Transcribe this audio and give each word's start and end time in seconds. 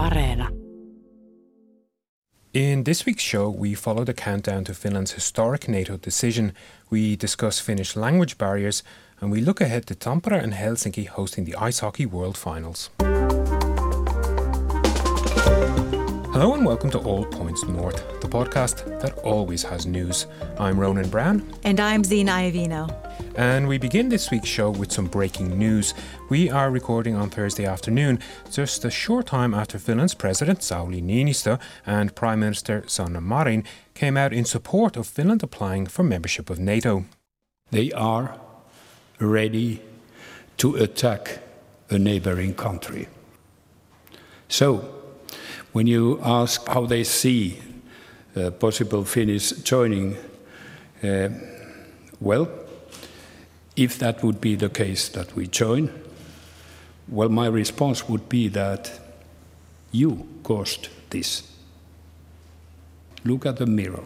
Areena. 0.00 0.48
In 2.52 2.84
this 2.84 3.04
week's 3.06 3.22
show, 3.22 3.48
we 3.50 3.74
follow 3.74 4.02
the 4.04 4.14
countdown 4.14 4.64
to 4.64 4.74
Finland's 4.74 5.12
historic 5.12 5.68
NATO 5.68 5.96
decision. 5.96 6.52
We 6.88 7.16
discuss 7.16 7.60
Finnish 7.60 7.96
language 7.96 8.38
barriers 8.38 8.82
and 9.20 9.30
we 9.30 9.40
look 9.40 9.60
ahead 9.60 9.86
to 9.86 9.94
Tampere 9.94 10.42
and 10.42 10.54
Helsinki 10.54 11.06
hosting 11.06 11.44
the 11.44 11.54
Ice 11.56 11.80
Hockey 11.80 12.06
World 12.06 12.38
Finals. 12.38 12.90
Hello 16.40 16.54
and 16.54 16.64
welcome 16.64 16.88
to 16.92 16.98
All 17.00 17.26
Points 17.26 17.66
North, 17.66 18.02
the 18.22 18.26
podcast 18.26 18.98
that 19.02 19.18
always 19.18 19.62
has 19.62 19.84
news. 19.84 20.26
I'm 20.58 20.80
Ronan 20.80 21.10
Browne. 21.10 21.46
And 21.64 21.78
I'm 21.78 22.02
Zena 22.02 22.32
Iovino. 22.32 22.88
And 23.34 23.68
we 23.68 23.76
begin 23.76 24.08
this 24.08 24.30
week's 24.30 24.48
show 24.48 24.70
with 24.70 24.90
some 24.90 25.04
breaking 25.04 25.58
news. 25.58 25.92
We 26.30 26.48
are 26.48 26.70
recording 26.70 27.14
on 27.14 27.28
Thursday 27.28 27.66
afternoon, 27.66 28.20
just 28.50 28.86
a 28.86 28.90
short 28.90 29.26
time 29.26 29.52
after 29.52 29.78
Finland's 29.78 30.14
President 30.14 30.60
Sauli 30.60 31.02
Niinistö 31.02 31.60
and 31.84 32.14
Prime 32.14 32.40
Minister 32.40 32.84
Sanna 32.86 33.20
Marin 33.20 33.62
came 33.92 34.16
out 34.16 34.32
in 34.32 34.46
support 34.46 34.96
of 34.96 35.06
Finland 35.06 35.42
applying 35.42 35.84
for 35.84 36.04
membership 36.04 36.48
of 36.48 36.58
NATO. 36.58 37.04
They 37.70 37.92
are 37.92 38.40
ready 39.18 39.82
to 40.56 40.74
attack 40.76 41.42
a 41.90 41.98
neighboring 41.98 42.54
country. 42.54 43.08
So, 44.48 44.99
when 45.72 45.86
you 45.86 46.20
ask 46.22 46.66
how 46.66 46.86
they 46.86 47.04
see 47.04 47.58
uh, 48.36 48.50
possible 48.50 49.04
Finnish 49.04 49.50
joining, 49.62 50.16
uh, 51.02 51.28
well, 52.20 52.48
if 53.76 53.98
that 53.98 54.22
would 54.22 54.40
be 54.40 54.56
the 54.56 54.68
case 54.68 55.08
that 55.08 55.34
we 55.34 55.46
join, 55.46 55.90
well, 57.08 57.28
my 57.28 57.46
response 57.46 58.08
would 58.08 58.28
be 58.28 58.48
that 58.48 59.00
you 59.92 60.26
caused 60.42 60.88
this. 61.10 61.42
Look 63.24 63.46
at 63.46 63.56
the 63.56 63.66
mirror. 63.66 64.04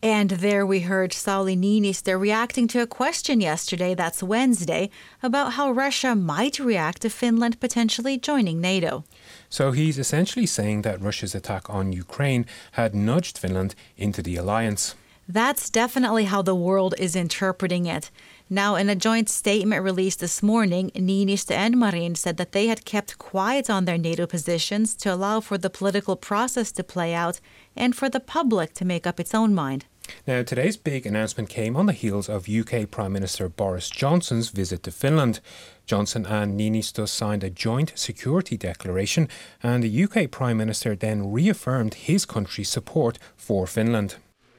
And 0.00 0.30
there 0.30 0.64
we 0.64 0.80
heard 0.80 1.10
Sauli 1.10 1.56
Niinistö 1.56 2.20
reacting 2.20 2.68
to 2.68 2.80
a 2.80 2.86
question 2.86 3.40
yesterday, 3.40 3.94
that's 3.94 4.22
Wednesday, 4.22 4.90
about 5.24 5.54
how 5.54 5.72
Russia 5.72 6.14
might 6.14 6.60
react 6.60 7.02
to 7.02 7.10
Finland 7.10 7.58
potentially 7.58 8.16
joining 8.16 8.60
NATO. 8.60 9.04
So 9.48 9.72
he's 9.72 9.98
essentially 9.98 10.46
saying 10.46 10.82
that 10.82 11.00
Russia's 11.00 11.34
attack 11.34 11.68
on 11.70 11.92
Ukraine 11.92 12.46
had 12.72 12.94
nudged 12.94 13.38
Finland 13.38 13.74
into 13.96 14.22
the 14.22 14.36
alliance. 14.36 14.94
That's 15.30 15.68
definitely 15.68 16.24
how 16.24 16.40
the 16.40 16.54
world 16.54 16.94
is 16.98 17.14
interpreting 17.14 17.84
it. 17.84 18.10
Now, 18.48 18.76
in 18.76 18.88
a 18.88 18.94
joint 18.94 19.28
statement 19.28 19.84
released 19.84 20.20
this 20.20 20.42
morning, 20.42 20.90
Niinistö 20.94 21.50
and 21.50 21.76
Marin 21.76 22.14
said 22.14 22.38
that 22.38 22.52
they 22.52 22.68
had 22.68 22.86
kept 22.86 23.18
quiet 23.18 23.68
on 23.68 23.84
their 23.84 23.98
NATO 23.98 24.26
positions 24.26 24.94
to 24.96 25.12
allow 25.12 25.40
for 25.40 25.58
the 25.58 25.68
political 25.68 26.16
process 26.16 26.72
to 26.72 26.82
play 26.82 27.12
out 27.12 27.40
and 27.76 27.94
for 27.94 28.08
the 28.08 28.20
public 28.20 28.72
to 28.74 28.86
make 28.86 29.06
up 29.06 29.20
its 29.20 29.34
own 29.34 29.54
mind. 29.54 29.84
Now, 30.26 30.42
today's 30.42 30.78
big 30.78 31.04
announcement 31.04 31.50
came 31.50 31.76
on 31.76 31.84
the 31.84 31.92
heels 31.92 32.30
of 32.30 32.48
UK 32.48 32.90
Prime 32.90 33.12
Minister 33.12 33.50
Boris 33.50 33.90
Johnson's 33.90 34.48
visit 34.48 34.82
to 34.84 34.90
Finland. 34.90 35.40
Johnson 35.88 36.26
and 36.26 36.60
Niinistö 36.60 37.08
signed 37.08 37.42
a 37.42 37.48
joint 37.48 37.92
security 37.94 38.58
declaration, 38.58 39.26
and 39.62 39.82
the 39.82 40.04
UK 40.04 40.30
Prime 40.30 40.58
Minister 40.58 40.94
then 40.94 41.32
reaffirmed 41.32 41.94
his 41.94 42.26
country's 42.26 42.68
support 42.68 43.18
for 43.36 43.66
Finland. 43.66 44.16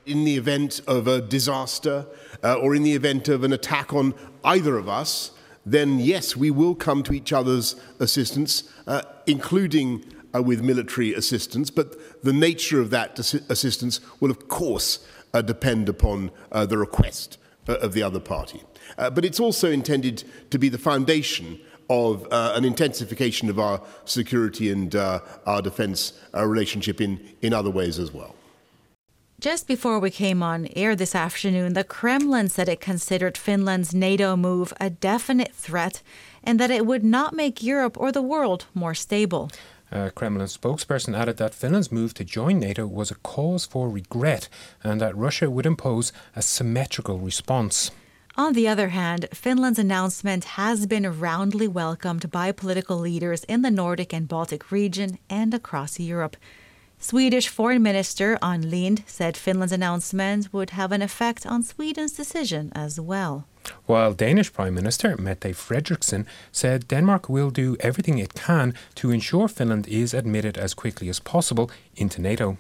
In 0.08 0.26
the 0.26 0.38
event 0.38 0.82
of 0.88 1.08
a 1.08 1.22
disaster 1.22 2.08
uh, 2.44 2.56
or 2.56 2.74
in 2.74 2.82
the 2.82 2.94
event 2.94 3.30
of 3.30 3.44
an 3.44 3.54
attack 3.54 3.94
on 3.94 4.16
either 4.44 4.76
of 4.76 4.90
us, 4.90 5.32
then 5.64 6.00
yes, 6.00 6.36
we 6.36 6.50
will 6.50 6.74
come 6.74 7.04
to 7.04 7.14
each 7.14 7.32
other's 7.32 7.76
assistance, 8.00 8.64
uh, 8.88 9.04
including 9.28 10.04
uh, 10.34 10.42
with 10.42 10.64
military 10.64 11.14
assistance, 11.14 11.70
but 11.70 12.24
the 12.24 12.34
nature 12.34 12.82
of 12.82 12.90
that 12.90 13.20
assistance 13.20 14.00
will, 14.20 14.32
of 14.32 14.48
course, 14.48 15.06
uh, 15.32 15.44
depend 15.44 15.88
upon 15.90 16.32
uh, 16.52 16.66
the 16.66 16.78
request 16.78 17.38
of 17.76 17.94
the 17.94 18.04
other 18.04 18.20
party. 18.20 18.62
Uh, 18.98 19.10
but 19.10 19.26
it's 19.26 19.40
also 19.40 19.70
intended 19.72 20.24
to 20.50 20.60
be 20.60 20.70
the 20.70 20.78
foundation 20.78 21.60
of 21.90 22.28
uh, 22.32 22.54
an 22.56 22.66
intensification 22.66 23.50
of 23.50 23.58
our 23.58 23.82
security 24.06 24.70
and 24.70 24.96
uh, 24.96 25.20
our 25.46 25.62
defence 25.62 26.14
relationship 26.34 27.02
in, 27.02 27.20
in 27.42 27.52
other 27.54 27.72
ways 27.72 27.98
as 27.98 28.14
well. 28.14 28.36
Just 29.40 29.68
before 29.68 30.00
we 30.00 30.12
came 30.12 30.44
on 30.44 30.68
air 30.76 30.98
this 30.98 31.16
afternoon, 31.16 31.72
the 31.72 31.86
Kremlin 31.86 32.50
said 32.50 32.68
it 32.68 32.82
considered 32.82 33.38
Finland's 33.38 33.94
NATO 33.94 34.36
move 34.36 34.74
a 34.82 34.90
definite 34.90 35.54
threat 35.54 36.04
and 36.44 36.60
that 36.60 36.70
it 36.70 36.86
would 36.86 37.06
not 37.06 37.34
make 37.34 37.64
Europe 37.64 37.98
or 37.98 38.12
the 38.12 38.22
world 38.22 38.66
more 38.74 38.94
stable. 38.94 39.50
Uh, 39.92 40.06
a 40.08 40.12
Kremlin 40.12 40.48
spokesperson 40.48 41.18
added 41.18 41.38
that 41.38 41.56
Finland's 41.56 41.92
move 41.92 42.14
to 42.14 42.24
join 42.24 42.60
NATO 42.60 42.86
was 42.86 43.12
a 43.12 43.16
cause 43.16 43.66
for 43.66 43.90
regret 43.90 44.48
and 44.84 45.02
that 45.02 45.18
Russia 45.18 45.50
would 45.50 45.66
impose 45.66 46.14
a 46.36 46.42
symmetrical 46.42 47.20
response. 47.20 47.92
On 48.38 48.54
the 48.54 48.70
other 48.70 48.90
hand, 48.90 49.28
Finland's 49.34 49.80
announcement 49.80 50.46
has 50.56 50.86
been 50.86 51.20
roundly 51.20 51.68
welcomed 51.68 52.32
by 52.32 52.54
political 52.54 52.98
leaders 52.98 53.44
in 53.46 53.64
the 53.64 53.70
Nordic 53.72 54.14
and 54.14 54.30
Baltic 54.30 54.72
region 54.72 55.20
and 55.30 55.54
across 55.54 56.00
Europe. 56.00 56.38
Swedish 57.00 57.50
Foreign 57.50 57.84
Minister 57.84 58.38
Ann 58.42 58.70
Linde 58.70 59.04
said 59.06 59.36
Finland's 59.36 59.74
announcement 59.74 60.54
would 60.54 60.70
have 60.70 60.94
an 60.94 61.02
effect 61.02 61.46
on 61.46 61.64
Sweden's 61.64 62.14
decision 62.14 62.72
as 62.74 62.98
well. 62.98 63.46
While 63.86 64.14
Danish 64.14 64.54
Prime 64.54 64.74
Minister 64.74 65.16
Mette 65.18 65.54
Frederiksen 65.54 66.26
said 66.52 66.88
Denmark 66.88 67.30
will 67.30 67.50
do 67.50 67.76
everything 67.80 68.20
it 68.20 68.34
can 68.34 68.74
to 68.96 69.12
ensure 69.12 69.48
Finland 69.48 69.88
is 69.88 70.14
admitted 70.14 70.58
as 70.58 70.74
quickly 70.74 71.10
as 71.10 71.20
possible 71.20 71.70
into 71.96 72.22
NATO. 72.22 72.58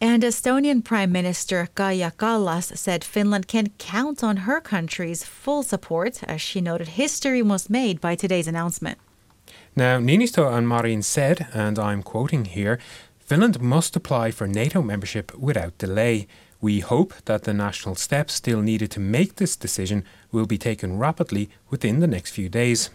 And 0.00 0.22
Estonian 0.22 0.84
Prime 0.84 1.10
Minister 1.10 1.68
Kaja 1.74 2.12
Kallas 2.16 2.72
said 2.78 3.02
Finland 3.02 3.48
can 3.48 3.70
count 3.78 4.22
on 4.22 4.36
her 4.38 4.60
country's 4.60 5.24
full 5.24 5.64
support, 5.64 6.22
as 6.22 6.40
she 6.40 6.60
noted 6.60 6.88
history 6.88 7.42
was 7.42 7.68
made 7.68 8.00
by 8.00 8.14
today's 8.14 8.46
announcement. 8.46 8.98
Now, 9.74 9.98
Niinistö 9.98 10.56
and 10.56 10.68
Marin 10.68 11.02
said, 11.02 11.48
and 11.52 11.78
I'm 11.78 12.02
quoting 12.02 12.44
here, 12.44 12.78
Finland 13.18 13.60
must 13.60 13.96
apply 13.96 14.30
for 14.30 14.46
NATO 14.46 14.82
membership 14.82 15.32
without 15.36 15.76
delay. 15.78 16.26
We 16.60 16.80
hope 16.80 17.14
that 17.26 17.44
the 17.44 17.54
national 17.54 17.94
steps 17.94 18.34
still 18.34 18.62
needed 18.62 18.90
to 18.92 19.00
make 19.00 19.36
this 19.36 19.56
decision 19.56 20.04
will 20.32 20.46
be 20.46 20.58
taken 20.58 20.98
rapidly 20.98 21.50
within 21.70 22.00
the 22.00 22.08
next 22.08 22.32
few 22.32 22.48
days. 22.48 22.90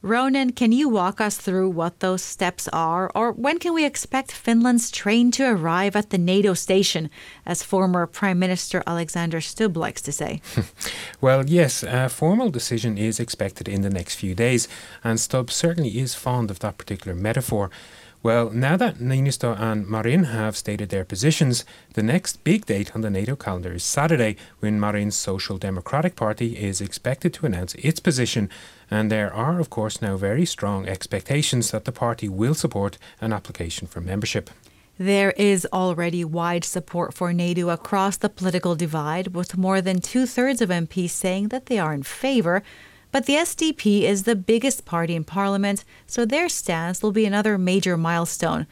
Ronan, 0.00 0.52
can 0.52 0.70
you 0.70 0.88
walk 0.88 1.20
us 1.20 1.36
through 1.36 1.70
what 1.70 1.98
those 1.98 2.22
steps 2.22 2.68
are, 2.68 3.10
or 3.16 3.32
when 3.32 3.58
can 3.58 3.74
we 3.74 3.84
expect 3.84 4.30
Finland's 4.30 4.92
train 4.92 5.32
to 5.32 5.44
arrive 5.44 5.96
at 5.96 6.10
the 6.10 6.18
NATO 6.18 6.54
station, 6.54 7.10
as 7.44 7.64
former 7.64 8.06
Prime 8.06 8.38
Minister 8.38 8.84
Alexander 8.86 9.40
Stubb 9.40 9.76
likes 9.76 10.00
to 10.02 10.12
say? 10.12 10.40
well, 11.20 11.44
yes, 11.44 11.82
a 11.82 12.08
formal 12.08 12.48
decision 12.48 12.96
is 12.96 13.18
expected 13.18 13.68
in 13.68 13.82
the 13.82 13.90
next 13.90 14.14
few 14.14 14.36
days, 14.36 14.68
and 15.02 15.18
Stubb 15.18 15.50
certainly 15.50 15.98
is 15.98 16.14
fond 16.14 16.52
of 16.52 16.60
that 16.60 16.78
particular 16.78 17.16
metaphor. 17.16 17.68
Well, 18.20 18.50
now 18.50 18.76
that 18.76 18.96
Niinistö 18.96 19.56
and 19.58 19.86
Marin 19.86 20.24
have 20.24 20.56
stated 20.56 20.88
their 20.88 21.04
positions, 21.04 21.64
the 21.94 22.02
next 22.02 22.42
big 22.42 22.66
date 22.66 22.96
on 22.96 23.02
the 23.02 23.10
NATO 23.10 23.36
calendar 23.36 23.72
is 23.72 23.84
Saturday, 23.84 24.36
when 24.58 24.80
Marin's 24.80 25.14
Social 25.14 25.56
Democratic 25.56 26.16
Party 26.16 26.56
is 26.56 26.80
expected 26.80 27.32
to 27.34 27.46
announce 27.46 27.76
its 27.76 28.00
position. 28.00 28.50
And 28.90 29.08
there 29.08 29.32
are, 29.32 29.60
of 29.60 29.70
course, 29.70 30.02
now 30.02 30.16
very 30.16 30.44
strong 30.44 30.88
expectations 30.88 31.70
that 31.70 31.84
the 31.84 31.92
party 31.92 32.28
will 32.28 32.54
support 32.54 32.98
an 33.20 33.32
application 33.32 33.86
for 33.86 34.00
membership. 34.00 34.50
There 34.98 35.30
is 35.36 35.64
already 35.72 36.24
wide 36.24 36.64
support 36.64 37.14
for 37.14 37.32
NATO 37.32 37.68
across 37.68 38.16
the 38.16 38.28
political 38.28 38.74
divide, 38.74 39.28
with 39.28 39.56
more 39.56 39.80
than 39.80 40.00
two 40.00 40.26
thirds 40.26 40.60
of 40.60 40.70
MPs 40.70 41.10
saying 41.10 41.48
that 41.48 41.66
they 41.66 41.78
are 41.78 41.94
in 41.94 42.02
favour. 42.02 42.64
But 43.10 43.26
the 43.26 43.36
SDP 43.36 44.02
is 44.02 44.22
the 44.22 44.36
biggest 44.36 44.84
party 44.84 45.14
in 45.14 45.24
parliament, 45.24 45.84
so 46.06 46.24
their 46.24 46.48
stance 46.48 47.02
will 47.02 47.12
be 47.12 47.24
another 47.24 47.56
major 47.56 47.96
milestone. 47.96 48.66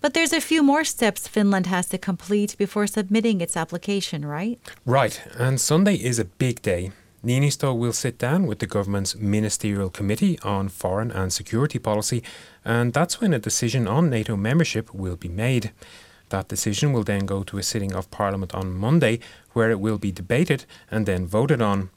But 0.00 0.14
there's 0.14 0.32
a 0.32 0.40
few 0.40 0.62
more 0.62 0.84
steps 0.84 1.28
Finland 1.28 1.66
has 1.66 1.86
to 1.88 1.98
complete 1.98 2.56
before 2.58 2.86
submitting 2.86 3.40
its 3.40 3.56
application, 3.56 4.24
right? 4.24 4.58
Right, 4.86 5.22
and 5.38 5.60
Sunday 5.60 5.96
is 5.96 6.18
a 6.18 6.24
big 6.24 6.62
day. 6.62 6.92
Niinistö 7.24 7.76
will 7.76 7.92
sit 7.92 8.18
down 8.18 8.46
with 8.46 8.60
the 8.60 8.66
government's 8.66 9.14
Ministerial 9.14 9.90
Committee 9.90 10.38
on 10.42 10.70
Foreign 10.70 11.10
and 11.10 11.30
Security 11.30 11.78
Policy, 11.78 12.22
and 12.64 12.94
that's 12.94 13.20
when 13.20 13.34
a 13.34 13.38
decision 13.38 13.86
on 13.86 14.08
NATO 14.08 14.36
membership 14.36 14.94
will 14.94 15.16
be 15.16 15.28
made. 15.28 15.70
That 16.30 16.48
decision 16.48 16.92
will 16.92 17.04
then 17.04 17.26
go 17.26 17.42
to 17.42 17.58
a 17.58 17.62
sitting 17.62 17.92
of 17.92 18.10
Parliament 18.10 18.54
on 18.54 18.72
Monday, 18.72 19.20
where 19.52 19.70
it 19.70 19.80
will 19.80 19.98
be 19.98 20.12
debated 20.12 20.64
and 20.90 21.04
then 21.04 21.26
voted 21.26 21.60
on. 21.60 21.90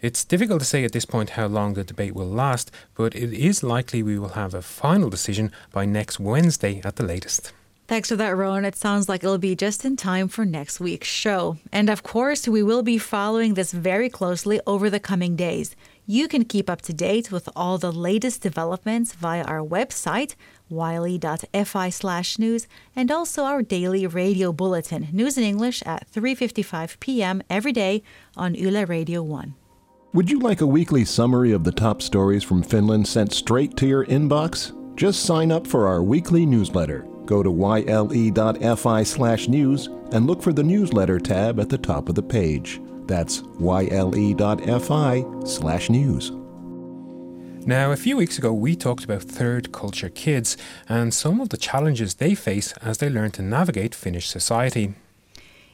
It's 0.00 0.24
difficult 0.24 0.60
to 0.60 0.66
say 0.66 0.84
at 0.84 0.92
this 0.92 1.04
point 1.04 1.30
how 1.30 1.46
long 1.46 1.74
the 1.74 1.84
debate 1.84 2.14
will 2.14 2.28
last, 2.28 2.70
but 2.94 3.14
it 3.14 3.32
is 3.32 3.62
likely 3.62 4.02
we 4.02 4.18
will 4.18 4.30
have 4.30 4.54
a 4.54 4.62
final 4.62 5.10
decision 5.10 5.52
by 5.72 5.84
next 5.84 6.18
Wednesday 6.20 6.80
at 6.84 6.96
the 6.96 7.04
latest. 7.04 7.52
Thanks 7.88 8.10
for 8.10 8.16
that, 8.16 8.36
Ronan. 8.36 8.66
It 8.66 8.76
sounds 8.76 9.08
like 9.08 9.24
it'll 9.24 9.38
be 9.38 9.56
just 9.56 9.82
in 9.82 9.96
time 9.96 10.28
for 10.28 10.44
next 10.44 10.78
week's 10.78 11.08
show. 11.08 11.56
And 11.72 11.88
of 11.88 12.02
course, 12.02 12.46
we 12.46 12.62
will 12.62 12.82
be 12.82 12.98
following 12.98 13.54
this 13.54 13.72
very 13.72 14.10
closely 14.10 14.60
over 14.66 14.90
the 14.90 15.00
coming 15.00 15.36
days. 15.36 15.74
You 16.04 16.28
can 16.28 16.44
keep 16.44 16.68
up 16.68 16.82
to 16.82 16.92
date 16.92 17.32
with 17.32 17.48
all 17.56 17.78
the 17.78 17.90
latest 17.90 18.42
developments 18.42 19.14
via 19.14 19.42
our 19.44 19.62
website, 19.62 20.34
yle.fi 20.70 21.90
slash 21.90 22.38
news, 22.38 22.66
and 22.94 23.10
also 23.10 23.44
our 23.44 23.62
daily 23.62 24.06
radio 24.06 24.52
bulletin, 24.52 25.08
News 25.12 25.38
in 25.38 25.44
English 25.44 25.82
at 25.86 26.10
3.55 26.12 27.00
p.m. 27.00 27.42
every 27.48 27.72
day 27.72 28.02
on 28.36 28.54
Yle 28.54 28.86
Radio 28.86 29.22
1. 29.22 29.54
Would 30.14 30.30
you 30.30 30.38
like 30.38 30.60
a 30.60 30.66
weekly 30.66 31.04
summary 31.04 31.52
of 31.52 31.64
the 31.64 31.72
top 31.72 32.00
stories 32.00 32.42
from 32.42 32.62
Finland 32.62 33.06
sent 33.06 33.32
straight 33.32 33.76
to 33.76 33.86
your 33.86 34.06
inbox? 34.06 34.72
Just 34.96 35.24
sign 35.24 35.52
up 35.52 35.66
for 35.66 35.86
our 35.86 36.02
weekly 36.02 36.46
newsletter. 36.46 37.06
Go 37.26 37.42
to 37.42 37.50
yle.fi 37.50 39.02
slash 39.02 39.48
news 39.48 39.88
and 40.12 40.26
look 40.26 40.42
for 40.42 40.52
the 40.52 40.62
newsletter 40.62 41.20
tab 41.20 41.60
at 41.60 41.68
the 41.68 41.76
top 41.76 42.08
of 42.08 42.14
the 42.14 42.22
page. 42.22 42.80
That's 43.06 43.42
yle.fi 43.60 45.24
slash 45.44 45.90
news. 45.90 46.32
Now, 47.68 47.92
a 47.92 47.96
few 47.96 48.16
weeks 48.16 48.38
ago, 48.38 48.50
we 48.50 48.74
talked 48.74 49.04
about 49.04 49.22
third 49.22 49.72
culture 49.72 50.08
kids 50.08 50.56
and 50.88 51.12
some 51.12 51.38
of 51.38 51.50
the 51.50 51.58
challenges 51.58 52.14
they 52.14 52.34
face 52.34 52.72
as 52.80 52.96
they 52.96 53.10
learn 53.10 53.30
to 53.32 53.42
navigate 53.42 53.94
Finnish 53.94 54.26
society. 54.26 54.94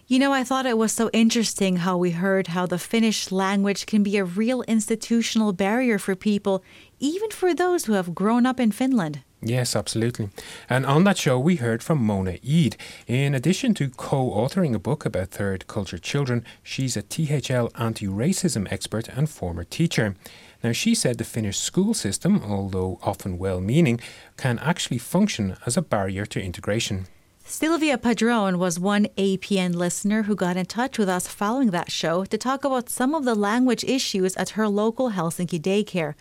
You 0.08 0.18
know, 0.18 0.32
I 0.32 0.42
thought 0.42 0.66
it 0.66 0.76
was 0.76 0.90
so 0.90 1.08
interesting 1.12 1.76
how 1.76 1.96
we 1.96 2.10
heard 2.10 2.48
how 2.48 2.66
the 2.66 2.80
Finnish 2.80 3.30
language 3.30 3.86
can 3.86 4.02
be 4.02 4.16
a 4.16 4.24
real 4.24 4.62
institutional 4.62 5.52
barrier 5.52 6.00
for 6.00 6.16
people, 6.16 6.64
even 6.98 7.30
for 7.30 7.54
those 7.54 7.84
who 7.84 7.92
have 7.92 8.12
grown 8.12 8.44
up 8.44 8.58
in 8.58 8.72
Finland. 8.72 9.20
Yes, 9.40 9.76
absolutely. 9.76 10.30
And 10.68 10.86
on 10.86 11.04
that 11.04 11.18
show, 11.18 11.38
we 11.38 11.56
heard 11.56 11.82
from 11.82 11.98
Mona 11.98 12.38
Eid. 12.44 12.76
In 13.06 13.34
addition 13.34 13.74
to 13.74 13.90
co 13.90 14.30
authoring 14.30 14.74
a 14.74 14.78
book 14.78 15.04
about 15.04 15.28
third 15.28 15.66
culture 15.66 15.98
children, 15.98 16.44
she's 16.62 16.96
a 16.96 17.02
THL 17.02 17.68
anti 17.76 18.06
racism 18.06 18.66
expert 18.72 19.08
and 19.08 19.28
former 19.28 19.62
teacher. 19.62 20.16
Now, 20.64 20.72
she 20.72 20.94
said 20.94 21.18
the 21.18 21.24
Finnish 21.24 21.58
school 21.58 21.92
system, 21.92 22.42
although 22.42 22.98
often 23.02 23.36
well 23.36 23.60
meaning, 23.60 24.00
can 24.38 24.58
actually 24.60 24.96
function 24.96 25.58
as 25.66 25.76
a 25.76 25.82
barrier 25.82 26.24
to 26.24 26.42
integration. 26.42 27.06
Sylvia 27.44 27.98
Padron 27.98 28.58
was 28.58 28.80
one 28.80 29.06
APN 29.18 29.74
listener 29.74 30.22
who 30.22 30.34
got 30.34 30.56
in 30.56 30.64
touch 30.64 30.98
with 30.98 31.10
us 31.10 31.28
following 31.28 31.70
that 31.72 31.92
show 31.92 32.24
to 32.24 32.38
talk 32.38 32.64
about 32.64 32.88
some 32.88 33.14
of 33.14 33.26
the 33.26 33.34
language 33.34 33.84
issues 33.84 34.34
at 34.36 34.56
her 34.56 34.66
local 34.66 35.10
Helsinki 35.10 35.60
daycare. 35.60 36.14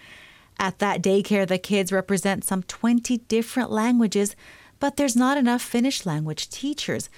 At 0.60 0.80
that 0.80 1.02
daycare, 1.02 1.48
the 1.48 1.58
kids 1.58 1.94
represent 1.94 2.44
some 2.44 2.64
20 2.64 3.20
different 3.30 3.72
languages, 3.72 4.36
but 4.82 4.98
there's 4.98 5.16
not 5.16 5.38
enough 5.38 5.62
Finnish 5.62 6.06
language 6.06 6.50
teachers. 6.50 7.10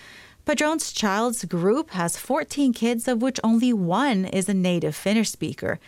Padron's 0.46 0.92
child's 0.92 1.44
group 1.46 1.90
has 1.90 2.18
14 2.18 2.72
kids, 2.72 3.08
of 3.08 3.24
which 3.24 3.40
only 3.44 3.74
one 3.74 4.26
is 4.26 4.48
a 4.48 4.54
native 4.54 4.96
Finnish 4.96 5.32
speaker. 5.32 5.80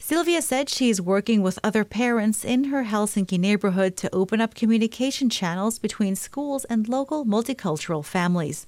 Sylvia 0.00 0.40
said 0.40 0.68
she's 0.68 1.00
working 1.00 1.42
with 1.42 1.58
other 1.64 1.84
parents 1.84 2.44
in 2.44 2.64
her 2.64 2.84
Helsinki 2.84 3.38
neighborhood 3.38 3.96
to 3.96 4.14
open 4.14 4.40
up 4.40 4.54
communication 4.54 5.28
channels 5.28 5.78
between 5.78 6.14
schools 6.14 6.64
and 6.66 6.88
local 6.88 7.26
multicultural 7.26 8.04
families. 8.04 8.66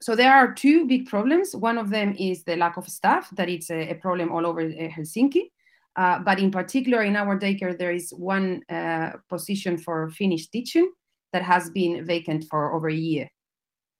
So 0.00 0.16
there 0.16 0.32
are 0.32 0.52
two 0.52 0.86
big 0.86 1.06
problems. 1.06 1.54
One 1.54 1.78
of 1.78 1.90
them 1.90 2.16
is 2.18 2.42
the 2.42 2.56
lack 2.56 2.76
of 2.76 2.88
staff, 2.88 3.28
that 3.36 3.48
it's 3.48 3.70
a, 3.70 3.90
a 3.90 3.94
problem 3.94 4.32
all 4.32 4.46
over 4.46 4.62
uh, 4.62 4.88
Helsinki. 4.88 5.50
Uh, 5.94 6.18
but 6.20 6.40
in 6.40 6.50
particular, 6.50 7.02
in 7.02 7.16
our 7.16 7.38
daycare, 7.38 7.78
there 7.78 7.92
is 7.92 8.10
one 8.10 8.62
uh, 8.70 9.12
position 9.28 9.76
for 9.76 10.08
Finnish 10.08 10.48
teaching 10.48 10.90
that 11.34 11.42
has 11.42 11.70
been 11.70 12.04
vacant 12.04 12.46
for 12.50 12.74
over 12.74 12.88
a 12.88 12.94
year. 12.94 13.28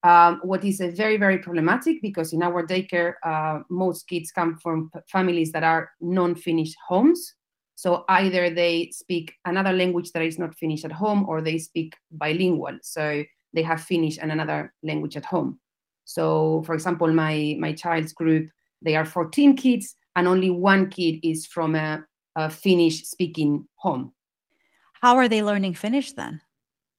Um, 0.05 0.41
what 0.43 0.65
is 0.65 0.81
very, 0.81 1.17
very 1.17 1.39
problematic 1.39 2.03
because 2.03 2.33
in 2.33 2.43
our 2.43 2.67
daycare, 2.67 3.15
uh, 3.25 3.61
most 3.71 4.09
kids 4.09 4.33
come 4.33 4.57
from 4.57 4.91
families 5.09 5.53
that 5.53 5.63
are 5.63 5.91
non 6.01 6.35
Finnish 6.35 6.75
homes. 6.89 7.35
So 7.77 8.05
either 8.09 8.51
they 8.51 8.91
speak 8.93 9.35
another 9.45 9.73
language 9.73 10.11
that 10.13 10.23
is 10.23 10.39
not 10.39 10.55
Finnish 10.55 10.85
at 10.85 10.93
home 10.93 11.25
or 11.29 11.41
they 11.41 11.59
speak 11.59 11.95
bilingual. 12.11 12.79
So 12.83 13.25
they 13.55 13.63
have 13.63 13.81
Finnish 13.81 14.19
and 14.21 14.33
another 14.33 14.73
language 14.83 15.17
at 15.17 15.25
home. 15.25 15.61
So, 16.05 16.63
for 16.67 16.75
example, 16.75 17.13
my, 17.13 17.57
my 17.59 17.73
child's 17.73 18.13
group, 18.13 18.51
they 18.83 18.97
are 18.97 19.05
14 19.05 19.57
kids 19.57 19.95
and 20.17 20.27
only 20.27 20.51
one 20.51 20.91
kid 20.91 21.21
is 21.23 21.47
from 21.47 21.75
a, 21.75 22.05
a 22.37 22.51
Finnish 22.51 23.05
speaking 23.05 23.67
home. 23.77 24.13
How 25.01 25.17
are 25.17 25.29
they 25.29 25.43
learning 25.43 25.75
Finnish 25.75 26.13
then? 26.13 26.41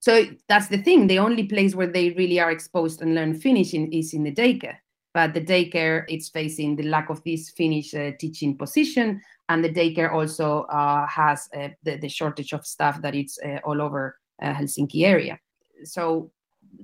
So 0.03 0.25
that's 0.49 0.67
the 0.67 0.79
thing. 0.79 1.07
The 1.07 1.19
only 1.19 1.45
place 1.45 1.75
where 1.75 1.87
they 1.87 2.09
really 2.09 2.37
are 2.37 2.51
exposed 2.51 3.01
and 3.01 3.15
learn 3.15 3.39
Finnish 3.39 3.73
in, 3.73 3.89
is 3.93 4.13
in 4.13 4.23
the 4.23 4.33
daycare. 4.33 4.75
But 5.13 5.33
the 5.33 5.39
daycare 5.39 6.03
it's 6.09 6.27
facing 6.27 6.75
the 6.75 6.83
lack 6.83 7.09
of 7.09 7.23
this 7.23 7.51
Finnish 7.51 7.93
uh, 7.93 8.11
teaching 8.19 8.57
position, 8.57 9.21
and 9.47 9.63
the 9.63 9.69
daycare 9.69 10.11
also 10.11 10.63
uh, 10.63 11.07
has 11.07 11.47
uh, 11.55 11.69
the, 11.83 11.95
the, 11.99 12.09
shortage 12.09 12.51
of 12.51 12.65
staff 12.65 13.01
that 13.01 13.15
it's 13.15 13.39
uh, 13.45 13.59
all 13.63 13.81
over 13.81 14.17
uh, 14.41 14.53
Helsinki 14.53 15.05
area. 15.05 15.39
So 15.85 16.33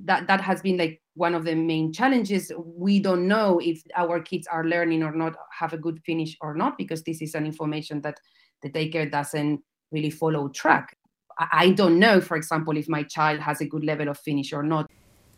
that 0.06 0.26
that 0.28 0.40
has 0.40 0.62
been 0.62 0.78
like 0.78 1.02
one 1.16 1.36
of 1.36 1.44
the 1.44 1.56
main 1.56 1.92
challenges. 1.92 2.54
We 2.58 3.02
don't 3.02 3.28
know 3.28 3.60
if 3.60 3.84
our 3.98 4.22
kids 4.22 4.48
are 4.48 4.64
learning 4.64 5.04
or 5.04 5.12
not, 5.12 5.36
have 5.60 5.74
a 5.74 5.78
good 5.78 6.00
Finnish 6.06 6.38
or 6.40 6.56
not, 6.56 6.78
because 6.78 7.04
this 7.04 7.22
is 7.22 7.36
an 7.36 7.46
information 7.46 8.00
that 8.04 8.18
the 8.62 8.70
daycare 8.70 9.12
doesn't 9.12 9.60
really 9.92 10.10
follow 10.10 10.48
track. 10.48 10.96
I 11.40 11.72
don't 11.72 12.00
know, 12.00 12.20
for 12.20 12.36
example, 12.36 12.76
if 12.76 12.90
my 12.90 13.04
child 13.04 13.40
has 13.40 13.62
a 13.62 13.66
good 13.66 13.84
level 13.84 14.10
of 14.10 14.18
Finnish 14.18 14.52
or 14.52 14.64
not. 14.64 14.90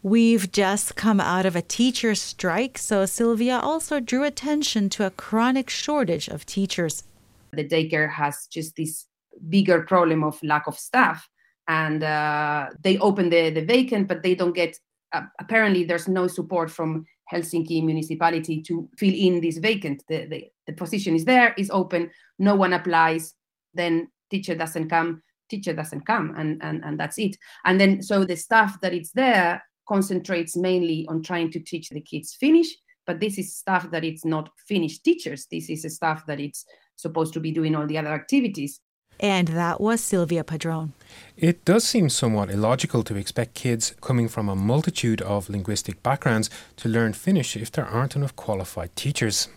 We've 0.04 0.52
just 0.52 0.96
come 0.96 1.20
out 1.20 1.46
of 1.46 1.56
a 1.56 1.62
teacher 1.62 2.16
strike, 2.16 2.80
so 2.80 3.06
Sylvia 3.06 3.60
also 3.60 4.00
drew 4.00 4.24
attention 4.24 4.90
to 4.90 5.06
a 5.06 5.12
chronic 5.12 5.70
shortage 5.70 6.28
of 6.28 6.46
teachers. 6.46 7.04
The 7.52 7.68
daycare 7.68 8.10
has 8.10 8.48
just 8.48 8.76
this 8.76 9.06
bigger 9.48 9.84
problem 9.84 10.24
of 10.24 10.42
lack 10.42 10.66
of 10.66 10.80
staff, 10.80 11.30
and 11.68 12.04
uh, 12.04 12.70
they 12.84 12.98
open 12.98 13.30
the, 13.30 13.52
the 13.52 13.64
vacant, 13.64 14.08
but 14.08 14.24
they 14.24 14.34
don't 14.34 14.56
get. 14.56 14.80
Uh, 15.14 15.24
apparently, 15.40 15.84
there's 15.84 16.08
no 16.08 16.26
support 16.26 16.72
from 16.72 17.06
Helsinki 17.32 17.84
municipality 17.84 18.62
to 18.64 18.90
fill 18.98 19.14
in 19.14 19.40
this 19.40 19.60
vacant. 19.60 20.04
The, 20.08 20.26
the, 20.26 20.48
the 20.66 20.74
position 20.74 21.16
is 21.16 21.26
there, 21.26 21.54
is 21.58 21.70
open, 21.70 22.10
no 22.40 22.56
one 22.56 22.74
applies, 22.74 23.36
then 23.74 24.08
teacher 24.32 24.56
doesn't 24.56 24.90
come 24.90 25.22
teacher 25.52 25.74
doesn't 25.74 26.06
come 26.06 26.34
and, 26.38 26.60
and, 26.64 26.84
and 26.84 27.00
that's 27.00 27.18
it. 27.18 27.38
And 27.66 27.80
then 27.80 28.02
so 28.02 28.26
the 28.26 28.36
staff 28.36 28.82
that 28.82 28.94
it's 28.94 29.12
there 29.12 29.62
concentrates 29.88 30.56
mainly 30.56 31.06
on 31.10 31.22
trying 31.22 31.52
to 31.52 31.60
teach 31.60 31.90
the 31.90 32.02
kids 32.02 32.34
Finnish, 32.40 32.70
but 33.06 33.20
this 33.20 33.38
is 33.38 33.56
stuff 33.56 33.92
that 33.92 34.04
it's 34.04 34.26
not 34.26 34.50
Finnish 34.68 35.00
teachers. 35.00 35.48
This 35.52 35.70
is 35.70 35.86
a 35.86 35.90
stuff 35.90 36.26
that 36.28 36.40
it's 36.40 36.66
supposed 36.96 37.34
to 37.34 37.40
be 37.40 37.52
doing 37.52 37.76
all 37.76 37.88
the 37.88 37.98
other 37.98 38.14
activities. 38.14 38.80
And 39.20 39.50
that 39.50 39.80
was 39.80 40.02
Sylvia 40.02 40.44
Padron. 40.44 40.94
It 41.38 41.64
does 41.64 41.84
seem 41.84 42.10
somewhat 42.10 42.50
illogical 42.50 43.04
to 43.04 43.16
expect 43.16 43.54
kids 43.54 43.94
coming 44.02 44.28
from 44.28 44.50
a 44.50 44.56
multitude 44.56 45.22
of 45.22 45.50
linguistic 45.50 46.02
backgrounds 46.02 46.50
to 46.78 46.90
learn 46.90 47.14
Finnish 47.14 47.56
if 47.56 47.72
there 47.72 47.86
aren't 47.86 48.16
enough 48.16 48.36
qualified 48.36 48.96
teachers. 48.96 49.48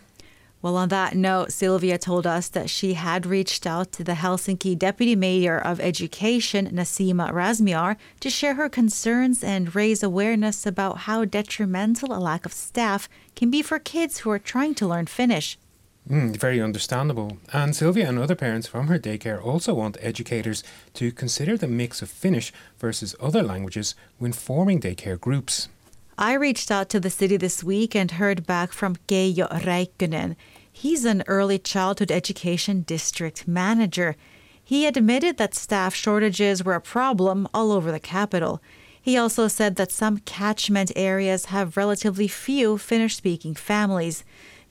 Well, 0.65 0.77
on 0.77 0.89
that 0.89 1.13
note, 1.13 1.51
Sylvia 1.51 1.99
told 1.99 2.25
us 2.25 2.47
that 2.47 2.71
she 2.71 2.95
had 2.95 3.27
reached 3.27 3.67
out 3.67 3.91
to 3.91 4.03
the 4.03 4.13
Helsinki 4.13 4.75
Deputy 4.75 5.15
Mayor 5.15 5.59
of 5.59 5.79
Education, 5.79 6.71
Nasima 6.71 7.31
Razmyar, 7.31 7.97
to 8.19 8.31
share 8.31 8.55
her 8.55 8.67
concerns 8.67 9.43
and 9.43 9.75
raise 9.75 10.01
awareness 10.01 10.65
about 10.65 11.01
how 11.05 11.23
detrimental 11.23 12.11
a 12.11 12.17
lack 12.17 12.47
of 12.47 12.51
staff 12.51 13.07
can 13.35 13.51
be 13.51 13.61
for 13.61 13.77
kids 13.77 14.21
who 14.21 14.31
are 14.31 14.39
trying 14.39 14.73
to 14.73 14.87
learn 14.87 15.05
Finnish. 15.05 15.59
Mm, 16.09 16.35
very 16.35 16.59
understandable. 16.59 17.37
And 17.53 17.75
Sylvia 17.75 18.09
and 18.09 18.17
other 18.17 18.33
parents 18.33 18.65
from 18.65 18.87
her 18.87 18.97
daycare 18.97 19.45
also 19.45 19.75
want 19.75 19.97
educators 20.01 20.63
to 20.95 21.11
consider 21.11 21.57
the 21.57 21.67
mix 21.67 22.01
of 22.01 22.09
Finnish 22.09 22.51
versus 22.79 23.15
other 23.19 23.43
languages 23.43 23.93
when 24.17 24.33
forming 24.33 24.81
daycare 24.81 25.19
groups. 25.21 25.69
I 26.17 26.33
reached 26.33 26.71
out 26.71 26.87
to 26.89 26.99
the 26.99 27.09
city 27.09 27.35
this 27.35 27.63
week 27.63 27.93
and 27.93 28.09
heard 28.11 28.47
back 28.47 28.71
from 28.71 28.95
Keijo 29.07 29.47
Räikkönen. 29.51 30.37
He's 30.85 31.03
an 31.03 31.23
early 31.25 31.57
childhood 31.57 32.11
education 32.11 32.81
district 32.81 33.47
manager. 33.47 34.15
He 34.63 34.85
admitted 34.85 35.37
that 35.37 35.55
staff 35.55 35.95
shortages 35.95 36.63
were 36.63 36.75
a 36.75 36.79
problem 36.79 37.47
all 37.55 37.71
over 37.71 37.91
the 37.91 37.99
capital. 37.99 38.61
He 39.01 39.17
also 39.17 39.47
said 39.47 39.77
that 39.77 39.91
some 39.91 40.19
catchment 40.19 40.91
areas 40.95 41.45
have 41.45 41.75
relatively 41.75 42.27
few 42.27 42.77
Finnish 42.77 43.15
speaking 43.15 43.55
families. 43.55 44.23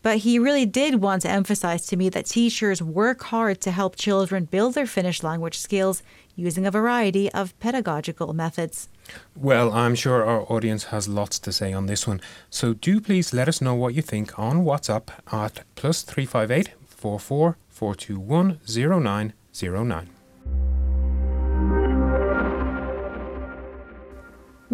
But 0.02 0.18
he 0.18 0.38
really 0.38 0.66
did 0.66 1.02
want 1.02 1.22
to 1.22 1.30
emphasize 1.30 1.84
to 1.86 1.96
me 1.96 2.08
that 2.10 2.26
teachers 2.26 2.80
work 2.80 3.24
hard 3.24 3.60
to 3.62 3.72
help 3.72 3.96
children 3.96 4.44
build 4.44 4.74
their 4.74 4.86
Finnish 4.86 5.24
language 5.24 5.58
skills 5.58 6.04
using 6.36 6.64
a 6.64 6.70
variety 6.70 7.28
of 7.32 7.58
pedagogical 7.58 8.32
methods. 8.34 8.88
Well, 9.36 9.72
I'm 9.72 9.94
sure 9.94 10.24
our 10.24 10.42
audience 10.52 10.84
has 10.84 11.08
lots 11.08 11.38
to 11.40 11.52
say 11.52 11.72
on 11.72 11.86
this 11.86 12.06
one, 12.06 12.20
so 12.50 12.74
do 12.74 13.00
please 13.00 13.32
let 13.32 13.48
us 13.48 13.60
know 13.60 13.74
what 13.74 13.94
you 13.94 14.02
think 14.02 14.38
on 14.38 14.64
WhatsApp 14.64 15.08
at 15.32 15.64
plus 15.74 16.02
358 16.02 16.70
44 16.86 17.56
421 17.68 18.60
0909. 18.66 20.13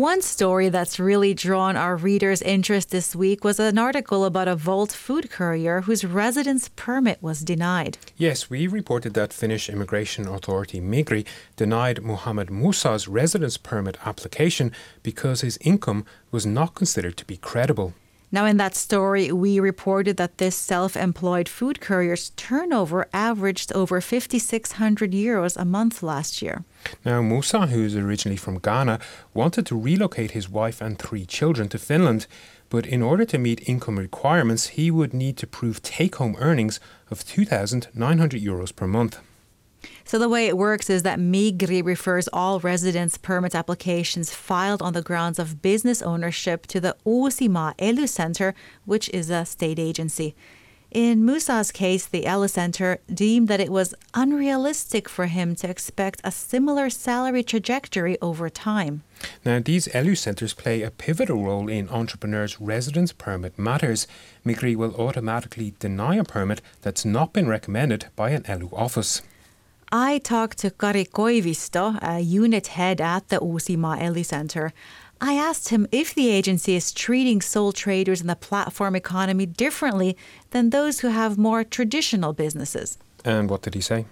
One 0.00 0.22
story 0.22 0.70
that's 0.70 0.98
really 0.98 1.34
drawn 1.34 1.76
our 1.76 1.94
readers' 1.94 2.40
interest 2.40 2.88
this 2.88 3.14
week 3.14 3.44
was 3.44 3.60
an 3.60 3.76
article 3.76 4.24
about 4.24 4.48
a 4.48 4.56
Wolt 4.56 4.92
food 4.92 5.28
courier 5.28 5.82
whose 5.82 6.06
residence 6.06 6.70
permit 6.74 7.22
was 7.22 7.40
denied. 7.40 7.98
Yes, 8.16 8.48
we 8.48 8.66
reported 8.66 9.12
that 9.12 9.30
Finnish 9.30 9.68
immigration 9.68 10.26
authority 10.26 10.80
Migri 10.80 11.26
denied 11.54 12.02
Muhammad 12.02 12.48
Musa's 12.50 13.08
residence 13.08 13.58
permit 13.58 13.98
application 14.06 14.72
because 15.02 15.42
his 15.42 15.58
income 15.60 16.06
was 16.30 16.46
not 16.46 16.74
considered 16.74 17.18
to 17.18 17.26
be 17.26 17.36
credible. 17.36 17.92
Now, 18.32 18.46
in 18.46 18.58
that 18.58 18.76
story, 18.76 19.32
we 19.32 19.58
reported 19.58 20.16
that 20.16 20.38
this 20.38 20.54
self 20.54 20.96
employed 20.96 21.48
food 21.48 21.80
courier's 21.80 22.30
turnover 22.36 23.08
averaged 23.12 23.72
over 23.72 24.00
5,600 24.00 25.10
euros 25.12 25.56
a 25.56 25.64
month 25.64 26.02
last 26.02 26.40
year. 26.40 26.64
Now, 27.04 27.22
Musa, 27.22 27.66
who's 27.66 27.96
originally 27.96 28.36
from 28.36 28.58
Ghana, 28.58 29.00
wanted 29.34 29.66
to 29.66 29.76
relocate 29.76 30.30
his 30.30 30.48
wife 30.48 30.80
and 30.80 30.96
three 30.96 31.26
children 31.26 31.68
to 31.70 31.78
Finland, 31.78 32.28
but 32.68 32.86
in 32.86 33.02
order 33.02 33.24
to 33.24 33.38
meet 33.38 33.68
income 33.68 33.98
requirements, 33.98 34.68
he 34.68 34.92
would 34.92 35.12
need 35.12 35.36
to 35.38 35.46
prove 35.48 35.82
take 35.82 36.16
home 36.16 36.36
earnings 36.38 36.78
of 37.10 37.26
2,900 37.26 38.40
euros 38.40 38.74
per 38.74 38.86
month. 38.86 39.18
So 40.04 40.18
the 40.18 40.28
way 40.28 40.46
it 40.46 40.56
works 40.56 40.90
is 40.90 41.02
that 41.02 41.18
Migri 41.18 41.84
refers 41.84 42.28
all 42.32 42.60
residence 42.60 43.16
permit 43.16 43.54
applications 43.54 44.34
filed 44.34 44.82
on 44.82 44.92
the 44.92 45.02
grounds 45.02 45.38
of 45.38 45.62
business 45.62 46.02
ownership 46.02 46.66
to 46.68 46.80
the 46.80 46.96
Uusimaa 47.06 47.74
ELY 47.78 48.06
Center, 48.06 48.54
which 48.84 49.08
is 49.10 49.30
a 49.30 49.44
state 49.44 49.78
agency. 49.78 50.34
In 50.90 51.24
Musa's 51.24 51.70
case, 51.70 52.06
the 52.06 52.26
ELY 52.26 52.48
Center 52.48 52.98
deemed 53.12 53.46
that 53.46 53.60
it 53.60 53.70
was 53.70 53.94
unrealistic 54.12 55.08
for 55.08 55.26
him 55.26 55.54
to 55.56 55.70
expect 55.70 56.20
a 56.24 56.32
similar 56.32 56.90
salary 56.90 57.44
trajectory 57.44 58.18
over 58.20 58.50
time. 58.50 59.04
Now, 59.44 59.60
these 59.60 59.88
ELY 59.94 60.16
centres 60.16 60.52
play 60.52 60.82
a 60.82 60.90
pivotal 60.90 61.44
role 61.44 61.68
in 61.68 61.88
entrepreneurs' 61.90 62.60
residence 62.60 63.12
permit 63.12 63.56
matters. 63.56 64.08
Migri 64.44 64.74
will 64.74 64.96
automatically 64.96 65.74
deny 65.78 66.16
a 66.16 66.24
permit 66.24 66.60
that's 66.82 67.04
not 67.04 67.32
been 67.32 67.46
recommended 67.46 68.06
by 68.16 68.30
an 68.30 68.44
ELY 68.46 68.70
office. 68.72 69.22
I 69.92 70.18
talked 70.18 70.58
to 70.58 70.70
Kari 70.70 71.04
Koivisto, 71.04 71.98
a 72.00 72.20
unit 72.20 72.68
head 72.68 73.00
at 73.00 73.28
the 73.28 73.40
Uusimaa 73.40 74.00
Ely 74.00 74.22
Center. 74.22 74.72
I 75.20 75.34
asked 75.34 75.70
him 75.70 75.88
if 75.90 76.14
the 76.14 76.30
agency 76.30 76.76
is 76.76 76.92
treating 76.92 77.40
sole 77.40 77.72
traders 77.72 78.20
in 78.20 78.28
the 78.28 78.36
platform 78.36 78.94
economy 78.94 79.46
differently 79.46 80.16
than 80.50 80.70
those 80.70 81.00
who 81.00 81.08
have 81.08 81.36
more 81.36 81.64
traditional 81.64 82.32
businesses. 82.32 82.98
And 83.24 83.50
what 83.50 83.62
did 83.62 83.74
he 83.74 83.80
say? 83.80 84.06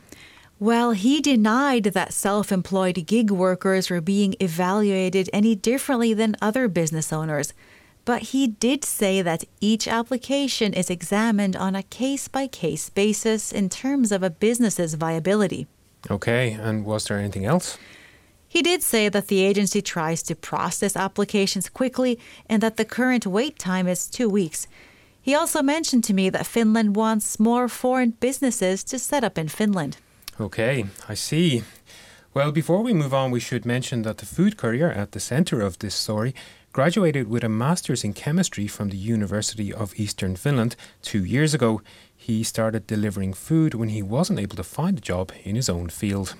Well, 0.59 0.91
he 0.91 1.21
denied 1.21 1.85
that 1.85 2.13
self 2.13 2.51
employed 2.51 3.07
gig 3.07 3.31
workers 3.31 3.89
were 3.89 4.01
being 4.01 4.35
evaluated 4.41 5.31
any 5.33 5.55
differently 5.55 6.13
than 6.13 6.35
other 6.43 6.67
business 6.67 7.13
owners. 7.13 7.55
But 8.09 8.33
he 8.33 8.47
did 8.47 8.87
say 8.87 9.21
that 9.21 9.45
each 9.61 9.87
application 9.87 10.73
is 10.73 10.89
examined 10.89 11.55
on 11.55 11.77
a 11.77 11.83
case 11.83 12.27
by 12.27 12.47
case 12.47 12.89
basis 12.89 13.53
in 13.53 13.69
terms 13.69 14.13
of 14.13 14.23
a 14.23 14.31
business's 14.31 14.95
viability. 14.95 15.67
Okay, 16.11 16.53
and 16.53 16.87
was 16.87 17.05
there 17.05 17.19
anything 17.19 17.45
else? 17.45 17.77
He 18.49 18.63
did 18.63 18.83
say 18.83 19.11
that 19.11 19.27
the 19.27 19.43
agency 19.43 19.83
tries 19.83 20.23
to 20.23 20.35
process 20.35 20.97
applications 20.97 21.69
quickly 21.69 22.19
and 22.49 22.63
that 22.63 22.79
the 22.79 22.87
current 22.87 23.27
wait 23.27 23.59
time 23.59 23.87
is 23.87 24.07
two 24.07 24.31
weeks. 24.31 24.67
He 25.21 25.35
also 25.35 25.63
mentioned 25.63 26.05
to 26.05 26.15
me 26.15 26.31
that 26.31 26.47
Finland 26.47 26.97
wants 26.97 27.39
more 27.39 27.69
foreign 27.69 28.15
businesses 28.21 28.85
to 28.85 28.99
set 28.99 29.23
up 29.23 29.37
in 29.37 29.49
Finland. 29.49 29.99
Okay, 30.41 30.87
I 31.11 31.15
see. 31.15 31.63
Well, 32.33 32.53
before 32.53 32.83
we 32.83 32.95
move 32.95 33.13
on, 33.13 33.31
we 33.31 33.41
should 33.41 33.67
mention 33.67 34.03
that 34.03 34.17
the 34.17 34.27
food 34.27 34.57
courier 34.57 34.91
at 34.91 35.13
the 35.13 35.21
centre 35.21 35.61
of 35.61 35.79
this 35.79 35.95
story 35.95 36.35
graduated 36.73 37.29
with 37.29 37.43
a 37.45 37.49
master's 37.49 38.05
in 38.05 38.13
chemistry 38.13 38.67
from 38.67 38.91
the 38.91 38.97
University 38.97 39.73
of 39.73 39.99
Eastern 39.99 40.37
Finland 40.37 40.77
two 41.03 41.25
years 41.25 41.55
ago. 41.55 41.81
He 42.15 42.43
started 42.43 42.87
delivering 42.87 43.35
food 43.35 43.75
when 43.75 43.89
he 43.89 44.03
wasn't 44.03 44.39
able 44.39 44.57
to 44.57 44.63
find 44.63 44.99
a 44.99 45.01
job 45.01 45.33
in 45.45 45.57
his 45.57 45.69
own 45.69 45.89
field. 45.89 46.35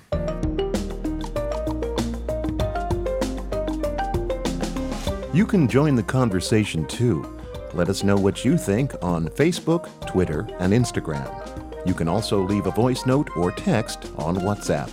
You 5.31 5.45
can 5.45 5.67
join 5.67 5.95
the 5.95 6.03
conversation 6.03 6.85
too. 6.87 7.37
Let 7.73 7.87
us 7.89 8.03
know 8.03 8.15
what 8.15 8.43
you 8.43 8.57
think 8.57 8.93
on 9.01 9.27
Facebook, 9.27 9.87
Twitter, 10.07 10.47
and 10.59 10.73
Instagram. 10.73 11.29
You 11.85 11.93
can 11.93 12.07
also 12.07 12.41
leave 12.41 12.65
a 12.65 12.71
voice 12.71 13.05
note 13.05 13.29
or 13.37 13.51
text 13.51 14.11
on 14.17 14.37
WhatsApp. 14.37 14.89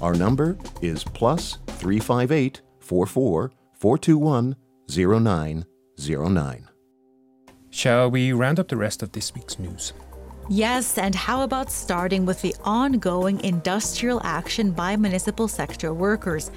Our 0.00 0.14
number 0.14 0.56
is 0.82 1.04
plus 1.04 1.58
358 1.66 2.62
44 2.80 3.52
421 3.74 4.56
0909. 4.88 6.68
Shall 7.70 8.10
we 8.10 8.32
round 8.32 8.60
up 8.60 8.68
the 8.68 8.76
rest 8.76 9.02
of 9.02 9.12
this 9.12 9.34
week's 9.34 9.58
news? 9.58 9.92
Yes, 10.48 10.98
and 10.98 11.14
how 11.14 11.42
about 11.42 11.70
starting 11.70 12.26
with 12.26 12.42
the 12.42 12.54
ongoing 12.64 13.40
industrial 13.40 14.20
action 14.22 14.70
by 14.72 14.94
municipal 14.96 15.48
sector 15.48 15.94
workers? 15.94 16.50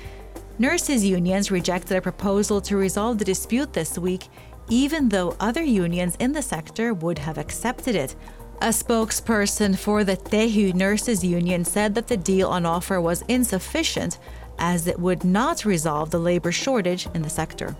Nurses' 0.60 1.06
unions 1.06 1.52
rejected 1.52 1.96
a 1.96 2.02
proposal 2.02 2.60
to 2.62 2.76
resolve 2.76 3.18
the 3.18 3.26
dispute 3.26 3.74
this 3.74 3.98
week, 3.98 4.28
even 4.70 5.08
though 5.08 5.36
other 5.40 5.64
unions 5.64 6.18
in 6.20 6.34
the 6.34 6.42
sector 6.42 6.94
would 6.94 7.18
have 7.18 7.38
accepted 7.38 7.96
it. 7.96 8.16
A 8.62 8.70
spokesperson 8.70 9.78
for 9.78 10.04
the 10.04 10.18
Tehy 10.18 10.74
Nurses 10.74 11.24
Union 11.24 11.64
said 11.64 11.96
that 11.96 12.08
the 12.08 12.18
deal 12.18 12.50
on 12.50 12.66
offer 12.66 13.00
was 13.00 13.24
insufficient 13.28 14.18
as 14.60 14.88
it 14.88 15.00
would 15.00 15.24
not 15.24 15.64
resolve 15.64 16.10
the 16.10 16.20
labor 16.20 16.52
shortage 16.52 17.08
in 17.14 17.22
the 17.22 17.30
sector. 17.30 17.76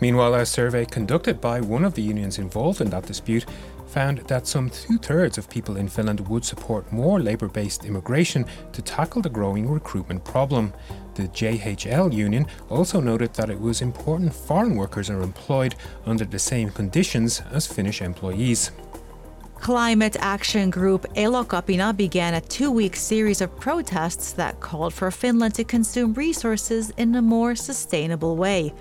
Meanwhile, 0.00 0.34
a 0.34 0.46
survey 0.46 0.84
conducted 0.84 1.40
by 1.40 1.60
one 1.60 1.84
of 1.84 1.94
the 1.94 2.02
unions 2.02 2.38
involved 2.38 2.80
in 2.80 2.90
that 2.90 3.06
dispute 3.06 3.46
found 3.86 4.18
that 4.26 4.46
some 4.46 4.70
two 4.70 4.98
thirds 4.98 5.38
of 5.38 5.48
people 5.48 5.76
in 5.76 5.88
Finland 5.88 6.28
would 6.28 6.44
support 6.44 6.92
more 6.92 7.20
labour 7.20 7.48
based 7.48 7.84
immigration 7.84 8.44
to 8.72 8.82
tackle 8.82 9.22
the 9.22 9.30
growing 9.30 9.70
recruitment 9.70 10.24
problem. 10.24 10.72
The 11.14 11.28
JHL 11.28 12.12
union 12.12 12.46
also 12.68 13.00
noted 13.00 13.34
that 13.34 13.50
it 13.50 13.60
was 13.60 13.82
important 13.82 14.34
foreign 14.34 14.74
workers 14.74 15.10
are 15.10 15.22
employed 15.22 15.76
under 16.06 16.24
the 16.24 16.40
same 16.40 16.70
conditions 16.70 17.40
as 17.52 17.66
Finnish 17.66 18.02
employees. 18.02 18.72
Climate 19.60 20.16
action 20.18 20.70
group 20.70 21.06
Elokapina 21.14 21.96
began 21.96 22.34
a 22.34 22.40
two 22.40 22.70
week 22.70 22.96
series 22.96 23.40
of 23.40 23.58
protests 23.60 24.32
that 24.32 24.60
called 24.60 24.92
for 24.92 25.10
Finland 25.10 25.54
to 25.54 25.64
consume 25.64 26.12
resources 26.14 26.90
in 26.96 27.14
a 27.14 27.22
more 27.22 27.54
sustainable 27.54 28.36
way. 28.36 28.74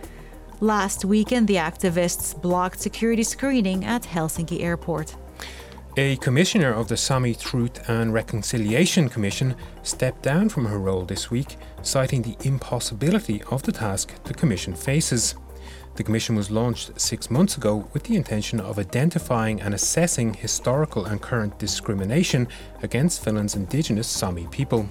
Last 0.60 1.04
weekend, 1.04 1.48
the 1.48 1.56
activists 1.56 2.40
blocked 2.40 2.80
security 2.80 3.24
screening 3.24 3.84
at 3.84 4.04
Helsinki 4.04 4.62
Airport. 4.62 5.16
A 5.98 6.16
commissioner 6.18 6.74
of 6.74 6.88
the 6.88 6.98
Sami 6.98 7.36
Truth 7.36 7.88
and 7.90 8.14
Reconciliation 8.14 9.10
Commission 9.10 9.56
stepped 9.84 10.24
down 10.24 10.50
from 10.50 10.66
her 10.66 10.80
role 10.80 11.06
this 11.06 11.30
week, 11.30 11.58
citing 11.82 12.22
the 12.22 12.38
impossibility 12.48 13.44
of 13.52 13.62
the 13.64 13.72
task 13.72 14.14
the 14.24 14.34
Commission 14.34 14.74
faces. 14.74 15.36
The 15.96 16.04
Commission 16.04 16.36
was 16.36 16.50
launched 16.50 17.00
six 17.00 17.30
months 17.30 17.58
ago 17.58 17.88
with 17.94 18.04
the 18.04 18.16
intention 18.16 18.60
of 18.60 18.80
identifying 18.80 19.62
and 19.62 19.76
assessing 19.76 20.34
historical 20.34 21.06
and 21.06 21.22
current 21.22 21.60
discrimination 21.60 22.48
against 22.82 23.24
Finland's 23.24 23.56
indigenous 23.56 24.08
Sami 24.08 24.48
people. 24.48 24.90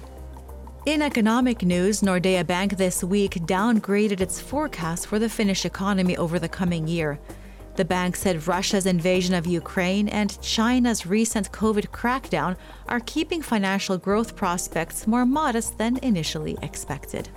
In 0.85 1.01
economic 1.01 1.61
news, 1.61 2.01
Nordea 2.01 2.45
Bank 2.45 2.75
this 2.75 3.05
week 3.05 3.35
downgraded 3.45 4.19
its 4.19 4.41
forecast 4.41 5.07
for 5.07 5.17
the 5.17 5.29
Finnish 5.29 5.63
economy 5.63 6.17
over 6.17 6.39
the 6.39 6.49
coming 6.49 6.89
year. 6.89 7.21
The 7.77 7.85
bank 7.85 8.17
said 8.17 8.49
Russia's 8.49 8.85
invasion 8.85 9.33
of 9.33 9.47
Ukraine 9.47 10.09
and 10.09 10.41
China's 10.41 11.05
recent 11.05 11.53
COVID 11.53 11.87
crackdown 11.91 12.57
are 12.89 12.99
keeping 12.99 13.41
financial 13.41 13.97
growth 13.97 14.35
prospects 14.35 15.07
more 15.07 15.25
modest 15.25 15.77
than 15.77 15.95
initially 15.99 16.57
expected. 16.61 17.29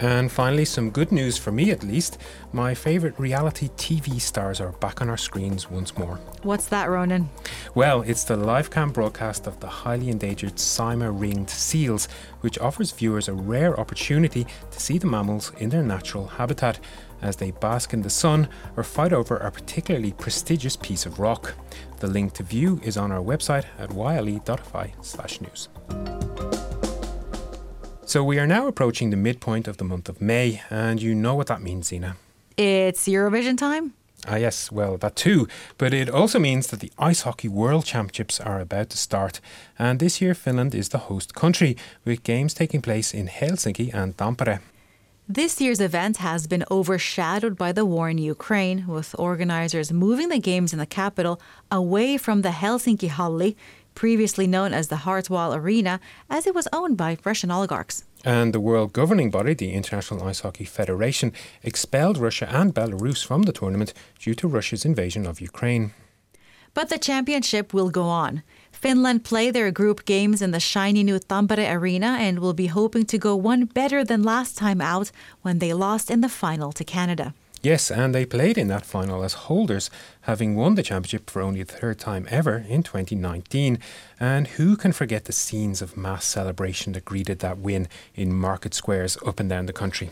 And 0.00 0.32
finally, 0.32 0.64
some 0.64 0.90
good 0.90 1.12
news 1.12 1.36
for 1.36 1.52
me 1.52 1.70
at 1.70 1.82
least. 1.82 2.16
My 2.52 2.74
favourite 2.74 3.20
reality 3.20 3.68
TV 3.76 4.18
stars 4.18 4.58
are 4.58 4.72
back 4.72 5.02
on 5.02 5.10
our 5.10 5.18
screens 5.18 5.70
once 5.70 5.98
more. 5.98 6.18
What's 6.42 6.66
that, 6.68 6.88
Ronan? 6.88 7.28
Well, 7.74 8.00
it's 8.00 8.24
the 8.24 8.36
live 8.36 8.70
cam 8.70 8.92
broadcast 8.92 9.46
of 9.46 9.60
the 9.60 9.66
highly 9.66 10.08
endangered 10.08 10.54
Saimaa 10.54 11.10
ringed 11.12 11.50
seals, 11.50 12.08
which 12.40 12.58
offers 12.58 12.92
viewers 12.92 13.28
a 13.28 13.34
rare 13.34 13.78
opportunity 13.78 14.46
to 14.70 14.80
see 14.80 14.96
the 14.96 15.06
mammals 15.06 15.52
in 15.58 15.68
their 15.68 15.82
natural 15.82 16.26
habitat 16.26 16.80
as 17.20 17.36
they 17.36 17.50
bask 17.50 17.92
in 17.92 18.00
the 18.00 18.08
sun 18.08 18.48
or 18.78 18.82
fight 18.82 19.12
over 19.12 19.36
a 19.36 19.52
particularly 19.52 20.12
prestigious 20.12 20.76
piece 20.76 21.04
of 21.04 21.18
rock. 21.20 21.52
The 21.98 22.06
link 22.06 22.32
to 22.34 22.42
view 22.42 22.80
is 22.82 22.96
on 22.96 23.12
our 23.12 23.20
website 23.20 23.66
at 23.78 23.92
yle.fi/news. 23.92 25.68
So 28.10 28.24
we 28.24 28.40
are 28.40 28.46
now 28.48 28.66
approaching 28.66 29.10
the 29.10 29.16
midpoint 29.16 29.68
of 29.68 29.76
the 29.76 29.84
month 29.84 30.08
of 30.08 30.20
May, 30.20 30.62
and 30.68 31.00
you 31.00 31.14
know 31.14 31.36
what 31.36 31.46
that 31.46 31.62
means, 31.62 31.86
Zena. 31.86 32.16
It's 32.56 33.06
Eurovision 33.06 33.56
time? 33.56 33.92
Ah, 34.26 34.34
yes, 34.34 34.72
well, 34.72 34.96
that 34.96 35.14
too. 35.14 35.46
But 35.78 35.94
it 35.94 36.10
also 36.10 36.40
means 36.40 36.66
that 36.66 36.80
the 36.80 36.90
Ice 36.98 37.22
Hockey 37.22 37.46
World 37.46 37.84
Championships 37.84 38.40
are 38.40 38.58
about 38.58 38.90
to 38.90 38.98
start. 38.98 39.40
And 39.78 40.00
this 40.00 40.20
year, 40.20 40.34
Finland 40.34 40.74
is 40.74 40.88
the 40.88 41.06
host 41.08 41.34
country, 41.34 41.76
with 42.04 42.24
games 42.24 42.52
taking 42.52 42.82
place 42.82 43.14
in 43.14 43.28
Helsinki 43.28 43.94
and 43.94 44.16
Tampere. 44.16 44.58
This 45.32 45.60
year's 45.60 45.80
event 45.80 46.16
has 46.16 46.48
been 46.48 46.64
overshadowed 46.68 47.56
by 47.56 47.70
the 47.70 47.84
war 47.84 48.10
in 48.10 48.18
Ukraine, 48.18 48.88
with 48.88 49.14
organizers 49.16 49.92
moving 49.92 50.30
the 50.30 50.40
games 50.40 50.72
in 50.72 50.80
the 50.80 50.94
capital 51.02 51.40
away 51.70 52.18
from 52.18 52.42
the 52.42 52.48
Helsinki 52.48 53.08
Halli, 53.08 53.54
previously 53.94 54.46
known 54.46 54.72
as 54.72 54.88
the 54.88 54.96
Hartwall 55.06 55.56
Arena, 55.56 56.00
as 56.28 56.46
it 56.46 56.54
was 56.54 56.68
owned 56.72 56.96
by 56.96 57.18
Russian 57.24 57.50
oligarchs. 57.50 58.04
And 58.24 58.52
the 58.52 58.60
world 58.60 58.92
governing 58.92 59.30
body, 59.30 59.54
the 59.54 59.72
International 59.72 60.22
Ice 60.24 60.40
Hockey 60.40 60.64
Federation, 60.64 61.32
expelled 61.62 62.18
Russia 62.18 62.48
and 62.50 62.74
Belarus 62.74 63.24
from 63.24 63.42
the 63.42 63.52
tournament 63.52 63.94
due 64.18 64.34
to 64.34 64.48
Russia's 64.48 64.84
invasion 64.84 65.26
of 65.26 65.40
Ukraine. 65.40 65.92
But 66.72 66.88
the 66.88 66.98
championship 66.98 67.74
will 67.74 67.90
go 67.90 68.04
on. 68.04 68.42
Finland 68.70 69.24
play 69.24 69.50
their 69.50 69.70
group 69.70 70.04
games 70.04 70.40
in 70.40 70.52
the 70.52 70.60
shiny 70.60 71.02
new 71.02 71.18
Tampere 71.18 71.70
Arena 71.70 72.16
and 72.20 72.38
will 72.38 72.54
be 72.54 72.68
hoping 72.68 73.04
to 73.06 73.18
go 73.18 73.34
one 73.34 73.64
better 73.64 74.04
than 74.04 74.22
last 74.22 74.56
time 74.56 74.80
out 74.80 75.10
when 75.42 75.58
they 75.58 75.72
lost 75.72 76.10
in 76.10 76.20
the 76.20 76.28
final 76.28 76.72
to 76.72 76.84
Canada. 76.84 77.34
Yes, 77.62 77.90
and 77.90 78.14
they 78.14 78.24
played 78.24 78.56
in 78.56 78.68
that 78.68 78.86
final 78.86 79.22
as 79.22 79.34
holders, 79.34 79.90
having 80.22 80.56
won 80.56 80.76
the 80.76 80.82
championship 80.82 81.28
for 81.28 81.42
only 81.42 81.62
the 81.62 81.74
third 81.74 81.98
time 81.98 82.26
ever 82.30 82.64
in 82.66 82.82
2019. 82.82 83.78
And 84.18 84.46
who 84.46 84.78
can 84.78 84.92
forget 84.92 85.26
the 85.26 85.32
scenes 85.32 85.82
of 85.82 85.94
mass 85.94 86.24
celebration 86.24 86.94
that 86.94 87.04
greeted 87.04 87.40
that 87.40 87.58
win 87.58 87.86
in 88.14 88.32
market 88.32 88.72
squares 88.72 89.18
up 89.26 89.40
and 89.40 89.50
down 89.50 89.66
the 89.66 89.74
country? 89.74 90.08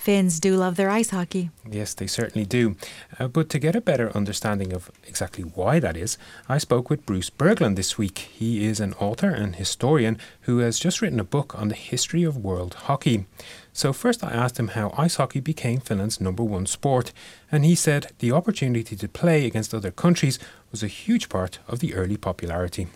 Finns 0.00 0.40
do 0.40 0.56
love 0.56 0.76
their 0.76 0.88
ice 0.88 1.10
hockey. 1.10 1.50
Yes, 1.70 1.92
they 1.92 2.06
certainly 2.06 2.46
do. 2.46 2.74
Uh, 3.18 3.28
but 3.28 3.50
to 3.50 3.58
get 3.58 3.76
a 3.76 3.82
better 3.82 4.10
understanding 4.16 4.72
of 4.72 4.90
exactly 5.06 5.44
why 5.44 5.78
that 5.78 5.94
is, 5.94 6.16
I 6.48 6.56
spoke 6.56 6.88
with 6.88 7.04
Bruce 7.04 7.28
Berglund 7.28 7.76
this 7.76 7.98
week. 7.98 8.18
He 8.18 8.64
is 8.64 8.80
an 8.80 8.94
author 8.94 9.28
and 9.28 9.56
historian 9.56 10.16
who 10.42 10.60
has 10.60 10.78
just 10.78 11.02
written 11.02 11.20
a 11.20 11.34
book 11.36 11.54
on 11.54 11.68
the 11.68 11.74
history 11.74 12.22
of 12.22 12.38
world 12.38 12.72
hockey. 12.86 13.26
So, 13.74 13.92
first 13.92 14.24
I 14.24 14.30
asked 14.30 14.58
him 14.58 14.68
how 14.68 14.94
ice 14.96 15.16
hockey 15.16 15.40
became 15.40 15.80
Finland's 15.80 16.18
number 16.18 16.42
one 16.42 16.64
sport, 16.64 17.12
and 17.52 17.66
he 17.66 17.74
said 17.74 18.12
the 18.20 18.32
opportunity 18.32 18.96
to 18.96 19.06
play 19.06 19.44
against 19.44 19.74
other 19.74 19.90
countries 19.90 20.38
was 20.70 20.82
a 20.82 20.86
huge 20.86 21.28
part 21.28 21.58
of 21.68 21.80
the 21.80 21.92
early 21.92 22.16
popularity. 22.16 22.88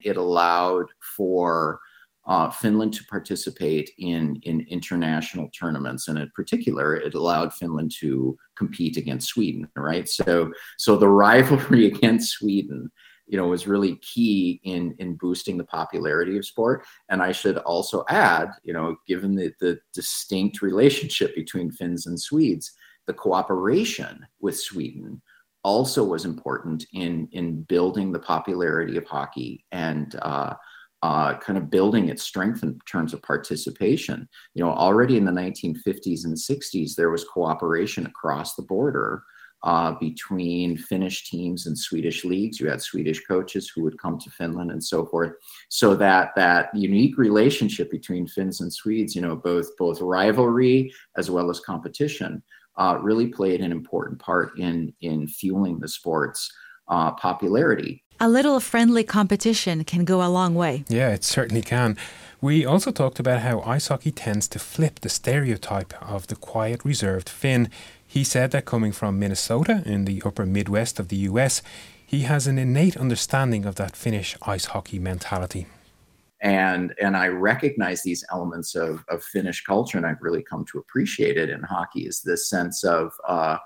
It 0.00 0.16
allowed 0.16 0.90
for 1.16 1.80
uh, 2.26 2.50
Finland 2.50 2.94
to 2.94 3.04
participate 3.06 3.90
in, 3.98 4.38
in 4.42 4.64
international 4.68 5.48
tournaments. 5.48 6.08
And 6.08 6.18
in 6.18 6.30
particular, 6.34 6.94
it 6.94 7.14
allowed 7.14 7.52
Finland 7.52 7.92
to 8.00 8.36
compete 8.56 8.96
against 8.96 9.28
Sweden, 9.28 9.68
right? 9.76 10.08
So, 10.08 10.52
so 10.78 10.96
the 10.96 11.08
rivalry 11.08 11.86
against 11.92 12.32
Sweden, 12.32 12.90
you 13.26 13.36
know, 13.36 13.48
was 13.48 13.66
really 13.66 13.96
key 13.96 14.60
in, 14.62 14.94
in 14.98 15.16
boosting 15.16 15.56
the 15.56 15.64
popularity 15.64 16.36
of 16.36 16.44
sport. 16.44 16.84
And 17.08 17.22
I 17.22 17.32
should 17.32 17.58
also 17.58 18.04
add, 18.08 18.50
you 18.62 18.72
know, 18.72 18.96
given 19.06 19.34
the, 19.34 19.52
the 19.60 19.80
distinct 19.92 20.62
relationship 20.62 21.34
between 21.34 21.72
Finns 21.72 22.06
and 22.06 22.20
Swedes, 22.20 22.72
the 23.06 23.14
cooperation 23.14 24.24
with 24.40 24.58
Sweden 24.58 25.20
also 25.64 26.04
was 26.04 26.24
important 26.24 26.84
in, 26.92 27.28
in 27.32 27.62
building 27.62 28.12
the 28.12 28.18
popularity 28.18 28.96
of 28.96 29.06
hockey 29.06 29.64
and, 29.72 30.16
uh, 30.22 30.54
uh, 31.02 31.36
kind 31.38 31.58
of 31.58 31.70
building 31.70 32.08
its 32.08 32.22
strength 32.22 32.62
in 32.62 32.78
terms 32.86 33.12
of 33.12 33.22
participation. 33.22 34.28
You 34.54 34.64
know, 34.64 34.70
already 34.70 35.16
in 35.16 35.24
the 35.24 35.32
1950s 35.32 36.24
and 36.24 36.36
60s, 36.36 36.94
there 36.94 37.10
was 37.10 37.24
cooperation 37.24 38.06
across 38.06 38.54
the 38.54 38.62
border 38.62 39.24
uh, 39.64 39.92
between 39.92 40.76
Finnish 40.76 41.28
teams 41.28 41.66
and 41.66 41.78
Swedish 41.78 42.24
leagues. 42.24 42.58
You 42.58 42.68
had 42.68 42.82
Swedish 42.82 43.24
coaches 43.26 43.68
who 43.68 43.82
would 43.82 43.98
come 43.98 44.18
to 44.18 44.30
Finland 44.30 44.70
and 44.70 44.82
so 44.82 45.06
forth. 45.06 45.32
So 45.68 45.94
that 45.96 46.30
that 46.36 46.74
unique 46.74 47.16
relationship 47.16 47.90
between 47.90 48.26
Finns 48.26 48.60
and 48.60 48.72
Swedes, 48.72 49.14
you 49.14 49.22
know, 49.22 49.36
both 49.36 49.76
both 49.76 50.00
rivalry 50.00 50.92
as 51.16 51.30
well 51.30 51.50
as 51.50 51.60
competition, 51.60 52.42
uh, 52.76 52.98
really 53.02 53.28
played 53.28 53.60
an 53.60 53.72
important 53.72 54.18
part 54.18 54.58
in 54.58 54.92
in 55.00 55.28
fueling 55.28 55.78
the 55.78 55.88
sport's 55.88 56.52
uh, 56.92 57.10
popularity 57.12 58.02
a 58.22 58.28
little 58.28 58.60
friendly 58.60 59.02
competition 59.02 59.82
can 59.82 60.04
go 60.04 60.24
a 60.24 60.30
long 60.30 60.54
way. 60.54 60.84
Yeah, 60.88 61.08
it 61.08 61.24
certainly 61.24 61.60
can. 61.60 61.96
We 62.40 62.64
also 62.64 62.92
talked 62.92 63.18
about 63.18 63.40
how 63.40 63.62
ice 63.62 63.88
hockey 63.88 64.12
tends 64.12 64.46
to 64.48 64.60
flip 64.60 65.00
the 65.00 65.08
stereotype 65.08 65.92
of 66.00 66.28
the 66.28 66.36
quiet, 66.36 66.84
reserved 66.84 67.28
Finn. 67.28 67.68
He 68.06 68.22
said 68.22 68.52
that 68.52 68.64
coming 68.64 68.92
from 68.92 69.18
Minnesota 69.18 69.82
in 69.84 70.04
the 70.04 70.22
upper 70.24 70.46
Midwest 70.46 71.00
of 71.00 71.08
the 71.08 71.16
US, 71.30 71.62
he 72.06 72.20
has 72.22 72.46
an 72.46 72.58
innate 72.58 72.96
understanding 72.96 73.64
of 73.64 73.74
that 73.74 73.96
Finnish 73.96 74.36
ice 74.42 74.66
hockey 74.66 75.00
mentality. 75.00 75.66
And, 76.40 76.94
and 77.00 77.16
I 77.16 77.26
recognize 77.26 78.04
these 78.04 78.24
elements 78.30 78.76
of, 78.76 79.04
of 79.08 79.24
Finnish 79.24 79.64
culture, 79.64 79.98
and 79.98 80.06
I've 80.06 80.22
really 80.22 80.44
come 80.44 80.64
to 80.66 80.78
appreciate 80.78 81.36
it 81.36 81.50
in 81.50 81.62
hockey 81.62 82.06
is 82.06 82.20
this 82.20 82.48
sense 82.48 82.84
of 82.84 83.12
uh, 83.26 83.58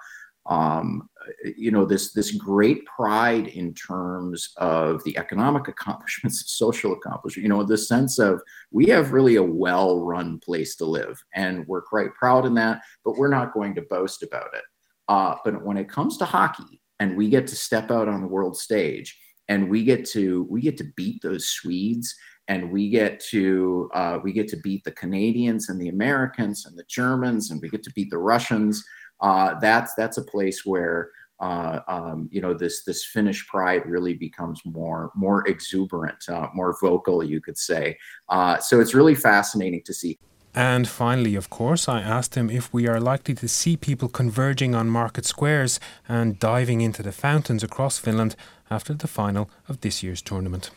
um, 0.47 1.09
you 1.57 1.71
know 1.71 1.85
this 1.85 2.13
this 2.13 2.33
great 2.33 2.85
pride 2.87 3.49
in 3.49 3.75
terms 3.75 4.51
of 4.57 5.03
the 5.05 5.17
economic 5.19 5.69
accomplishments 5.75 6.53
social 6.53 6.93
accomplishments 6.93 7.43
you 7.43 7.49
know 7.49 7.63
the 7.63 7.79
sense 7.79 8.19
of 8.19 8.41
we 8.71 8.87
have 8.87 9.13
really 9.13 9.37
a 9.37 9.43
well-run 9.43 10.39
place 10.39 10.77
to 10.77 10.85
live 10.85 11.23
and 11.35 11.67
we're 11.67 11.83
quite 11.83 12.15
proud 12.15 12.47
in 12.47 12.55
that 12.55 12.81
but 13.05 13.17
we're 13.17 13.29
not 13.29 13.55
going 13.55 13.75
to 13.75 13.83
boast 13.83 14.23
about 14.23 14.55
it. 14.55 14.65
Uh, 15.09 15.37
but 15.45 15.65
when 15.65 15.77
it 15.77 15.89
comes 15.89 16.17
to 16.19 16.25
hockey 16.25 16.83
and 16.99 17.17
we 17.17 17.29
get 17.29 17.47
to 17.47 17.57
step 17.57 17.91
out 17.91 18.09
on 18.09 18.21
the 18.21 18.27
world 18.27 18.57
stage 18.57 19.17
and 19.49 19.71
we 19.71 19.85
get 19.85 20.05
to 20.05 20.47
we 20.51 20.61
get 20.61 20.77
to 20.77 20.91
beat 20.97 21.23
those 21.23 21.49
swedes 21.49 22.15
and 22.49 22.71
we 22.71 22.91
get 22.91 23.21
to 23.21 23.89
uh, 23.95 24.19
we 24.23 24.33
get 24.33 24.49
to 24.49 24.57
beat 24.57 24.83
the 24.83 24.91
canadians 24.93 25.69
and 25.69 25.81
the 25.81 25.89
americans 25.89 26.67
and 26.67 26.77
the 26.77 26.85
germans 26.89 27.53
and 27.53 27.63
we 27.63 27.69
get 27.69 27.85
to 27.85 27.93
beat 27.95 28.11
the 28.11 28.19
russians 28.19 28.85
uh, 29.21 29.59
that's 29.61 29.95
that's 29.95 30.19
a 30.19 30.23
place 30.23 30.65
where 30.65 31.11
uh, 31.41 31.81
um, 31.89 32.29
you 32.33 32.41
know 32.41 32.55
this 32.55 32.83
this 32.85 33.05
Finnish 33.05 33.47
pride 33.47 33.85
really 33.87 34.15
becomes 34.15 34.61
more 34.65 35.11
more 35.15 35.47
exuberant, 35.49 36.29
uh, 36.29 36.49
more 36.55 36.77
vocal, 36.81 37.23
you 37.23 37.41
could 37.41 37.59
say. 37.59 37.99
Uh, 38.29 38.59
so 38.59 38.81
it's 38.81 38.95
really 38.95 39.15
fascinating 39.15 39.83
to 39.85 39.93
see. 39.93 40.19
And 40.55 40.89
finally, 40.89 41.35
of 41.35 41.51
course, 41.51 41.87
I 41.87 42.01
asked 42.01 42.35
him 42.35 42.49
if 42.49 42.73
we 42.73 42.89
are 42.89 42.99
likely 42.99 43.35
to 43.35 43.47
see 43.47 43.77
people 43.77 44.09
converging 44.09 44.75
on 44.75 44.89
market 44.89 45.27
squares 45.27 45.79
and 46.09 46.39
diving 46.39 46.81
into 46.81 47.03
the 47.03 47.13
fountains 47.13 47.63
across 47.63 47.99
Finland 47.99 48.37
after 48.71 48.95
the 48.95 49.07
final 49.07 49.51
of 49.69 49.83
this 49.83 50.03
year's 50.03 50.23
tournament. 50.23 50.71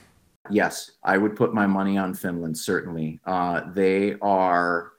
Yes, 0.49 0.91
I 1.03 1.17
would 1.17 1.37
put 1.37 1.53
my 1.53 1.65
money 1.65 1.97
on 1.97 2.13
Finland, 2.13 2.57
certainly. 2.57 3.21
Uh, 3.25 3.61
they 3.73 4.15
are 4.21 4.91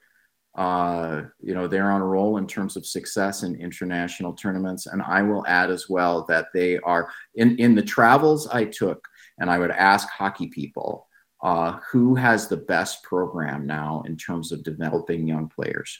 uh, 0.56 1.22
you 1.40 1.54
know, 1.54 1.68
they're 1.68 1.90
on 1.90 2.00
a 2.00 2.06
roll 2.06 2.36
in 2.36 2.46
terms 2.46 2.76
of 2.76 2.84
success 2.84 3.42
in 3.42 3.54
international 3.54 4.32
tournaments. 4.32 4.86
And 4.86 5.00
I 5.02 5.22
will 5.22 5.46
add 5.46 5.70
as 5.70 5.88
well 5.88 6.24
that 6.28 6.48
they 6.52 6.78
are 6.78 7.10
in, 7.34 7.56
in 7.58 7.74
the 7.74 7.82
travels 7.82 8.48
I 8.48 8.64
took, 8.64 9.06
and 9.38 9.50
I 9.50 9.58
would 9.58 9.70
ask 9.70 10.08
hockey 10.08 10.48
people 10.48 11.06
uh, 11.42 11.78
who 11.90 12.14
has 12.14 12.48
the 12.48 12.56
best 12.56 13.02
program 13.02 13.66
now 13.66 14.02
in 14.06 14.16
terms 14.16 14.52
of 14.52 14.62
developing 14.62 15.26
young 15.26 15.48
players. 15.48 15.98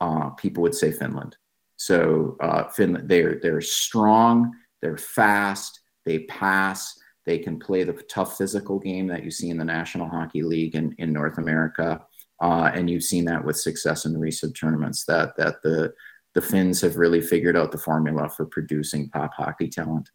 Uh, 0.00 0.30
people 0.30 0.62
would 0.62 0.74
say 0.74 0.92
Finland. 0.92 1.36
So 1.76 2.36
uh, 2.40 2.68
Finland, 2.68 3.08
they're 3.08 3.38
they're 3.42 3.60
strong, 3.60 4.52
they're 4.80 4.96
fast, 4.96 5.80
they 6.04 6.20
pass, 6.20 6.98
they 7.26 7.38
can 7.38 7.58
play 7.58 7.84
the 7.84 7.92
tough 7.92 8.38
physical 8.38 8.78
game 8.78 9.06
that 9.08 9.24
you 9.24 9.30
see 9.30 9.50
in 9.50 9.58
the 9.58 9.64
National 9.64 10.08
Hockey 10.08 10.42
League 10.42 10.74
in, 10.74 10.94
in 10.98 11.12
North 11.12 11.38
America. 11.38 12.04
Uh, 12.40 12.70
and 12.74 12.88
you've 12.88 13.02
seen 13.02 13.24
that 13.26 13.44
with 13.44 13.58
success 13.58 14.06
in 14.06 14.18
recent 14.18 14.56
tournaments 14.56 15.04
that 15.04 15.36
that 15.36 15.62
the 15.62 15.92
the 16.34 16.40
Finns 16.40 16.80
have 16.80 16.96
really 16.96 17.20
figured 17.20 17.56
out 17.56 17.72
the 17.72 17.78
formula 17.78 18.28
for 18.28 18.46
producing 18.46 19.08
pop 19.10 19.34
hockey 19.34 19.68
talent. 19.68 20.10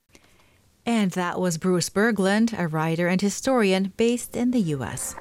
And 0.86 1.12
that 1.12 1.40
was 1.42 1.58
Bruce 1.58 1.90
Berglund, 1.90 2.58
a 2.58 2.68
writer 2.68 3.08
and 3.08 3.20
historian 3.20 3.92
based 3.98 4.36
in 4.36 4.52
the 4.52 4.62
US. 4.76 5.16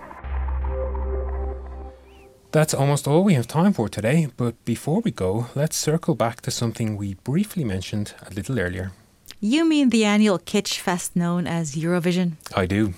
That's 2.53 2.73
almost 2.73 3.09
all 3.09 3.25
we 3.25 3.35
have 3.35 3.49
time 3.49 3.73
for 3.73 3.89
today, 3.89 4.29
but 4.37 4.65
before 4.65 5.01
we 5.01 5.11
go, 5.11 5.47
let's 5.57 5.77
circle 5.77 6.15
back 6.15 6.41
to 6.43 6.53
something 6.53 6.97
we 6.97 7.15
briefly 7.15 7.65
mentioned 7.65 8.15
a 8.25 8.33
little 8.33 8.61
earlier. 8.61 8.93
You 9.41 9.65
mean 9.69 9.91
the 9.91 10.05
annual 10.05 10.39
kitsch 10.39 10.79
fest 10.79 11.17
known 11.17 11.49
as 11.49 11.75
Eurovision? 11.75 12.35
I 12.55 12.67
do. 12.67 12.95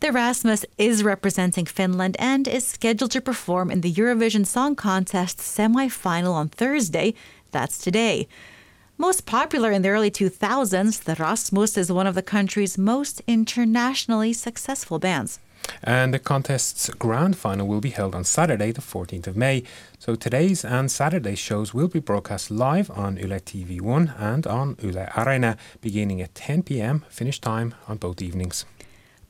The 0.00 0.12
Rasmus 0.12 0.66
is 0.76 1.02
representing 1.02 1.64
Finland 1.64 2.16
and 2.18 2.46
is 2.46 2.66
scheduled 2.66 3.12
to 3.12 3.20
perform 3.22 3.70
in 3.70 3.80
the 3.80 3.90
Eurovision 3.90 4.46
Song 4.46 4.76
Contest 4.76 5.40
semi 5.40 5.88
final 5.88 6.34
on 6.34 6.48
Thursday. 6.48 7.14
That's 7.50 7.78
today. 7.78 8.28
Most 8.98 9.24
popular 9.24 9.72
in 9.72 9.80
the 9.80 9.88
early 9.88 10.10
2000s, 10.10 11.04
the 11.04 11.14
Rasmus 11.14 11.78
is 11.78 11.90
one 11.90 12.06
of 12.06 12.14
the 12.14 12.22
country's 12.22 12.76
most 12.76 13.22
internationally 13.26 14.34
successful 14.34 14.98
bands. 14.98 15.38
And 15.82 16.12
the 16.12 16.18
contest's 16.18 16.90
grand 16.90 17.36
final 17.38 17.66
will 17.66 17.80
be 17.80 17.90
held 17.90 18.14
on 18.14 18.24
Saturday, 18.24 18.72
the 18.72 18.82
14th 18.82 19.26
of 19.26 19.36
May. 19.36 19.62
So 19.98 20.14
today's 20.14 20.62
and 20.62 20.90
Saturday's 20.90 21.38
shows 21.38 21.72
will 21.72 21.88
be 21.88 22.00
broadcast 22.00 22.50
live 22.50 22.90
on 22.90 23.16
Yle 23.16 23.40
TV1 23.40 24.20
and 24.20 24.46
on 24.46 24.76
Yle 24.82 25.06
Areena, 25.14 25.56
beginning 25.80 26.20
at 26.20 26.34
10 26.34 26.64
pm 26.64 27.04
Finnish 27.08 27.40
time 27.40 27.74
on 27.88 27.96
both 27.96 28.20
evenings. 28.20 28.66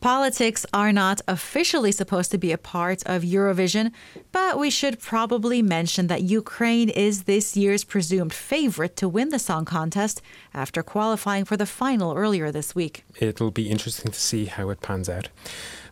Politics 0.01 0.67
are 0.73 0.93
not 0.93 1.21
officially 1.27 1.91
supposed 1.91 2.31
to 2.31 2.39
be 2.39 2.53
a 2.53 2.59
part 2.59 3.03
of 3.07 3.23
Eurovision, 3.23 3.93
but 4.31 4.59
we 4.59 4.71
should 4.71 5.01
probably 5.01 5.63
mention 5.63 6.07
that 6.09 6.23
Ukraine 6.23 6.91
is 6.91 7.25
this 7.25 7.57
year's 7.57 7.83
presumed 7.83 8.35
favorite 8.35 8.95
to 8.97 9.09
win 9.09 9.31
the 9.31 9.39
song 9.39 9.65
contest 9.65 10.21
after 10.53 10.83
qualifying 10.83 11.45
for 11.45 11.57
the 11.57 11.67
final 11.67 12.15
earlier 12.15 12.53
this 12.53 12.75
week. 12.75 13.05
It'll 13.21 13.51
be 13.51 13.71
interesting 13.71 14.13
to 14.13 14.21
see 14.21 14.45
how 14.45 14.69
it 14.71 14.81
pans 14.81 15.09
out. 15.09 15.29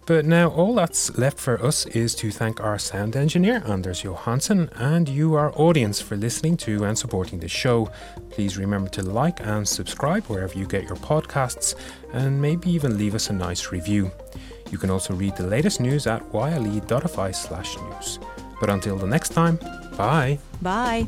But 0.07 0.27
now 0.27 0.51
all 0.51 0.75
that's 0.75 1.17
left 1.17 1.39
for 1.39 1.65
us 1.65 1.87
is 1.87 2.15
to 2.17 2.31
thank 2.31 2.61
our 2.61 2.79
sound 2.79 3.17
engineer, 3.17 3.63
Anders 3.67 4.03
Johansson, 4.03 4.69
and 4.75 5.09
you, 5.09 5.35
our 5.35 5.51
audience, 5.59 5.99
for 6.01 6.15
listening 6.17 6.59
to 6.59 6.85
and 6.85 6.99
supporting 6.99 7.41
the 7.41 7.49
show. 7.49 7.91
Please 8.29 8.59
remember 8.59 8.91
to 8.91 9.03
like 9.03 9.41
and 9.41 9.67
subscribe 9.67 10.25
wherever 10.25 10.59
you 10.59 10.67
get 10.67 10.85
your 10.85 10.97
podcasts, 10.97 11.75
and 12.13 12.41
maybe 12.41 12.71
even 12.71 12.99
leave 12.99 13.15
us 13.15 13.31
a 13.31 13.33
nice 13.33 13.73
review. 13.73 14.11
You 14.71 14.77
can 14.77 14.91
also 14.91 15.15
read 15.15 15.37
the 15.37 15.47
latest 15.47 15.81
news 15.81 16.07
at 16.07 16.23
yle.fi 16.35 17.31
slash 17.31 17.79
news. 17.79 18.19
But 18.61 18.71
until 18.71 18.97
the 18.97 19.07
next 19.07 19.31
time, 19.31 19.59
bye. 19.97 20.39
Bye. 20.61 21.07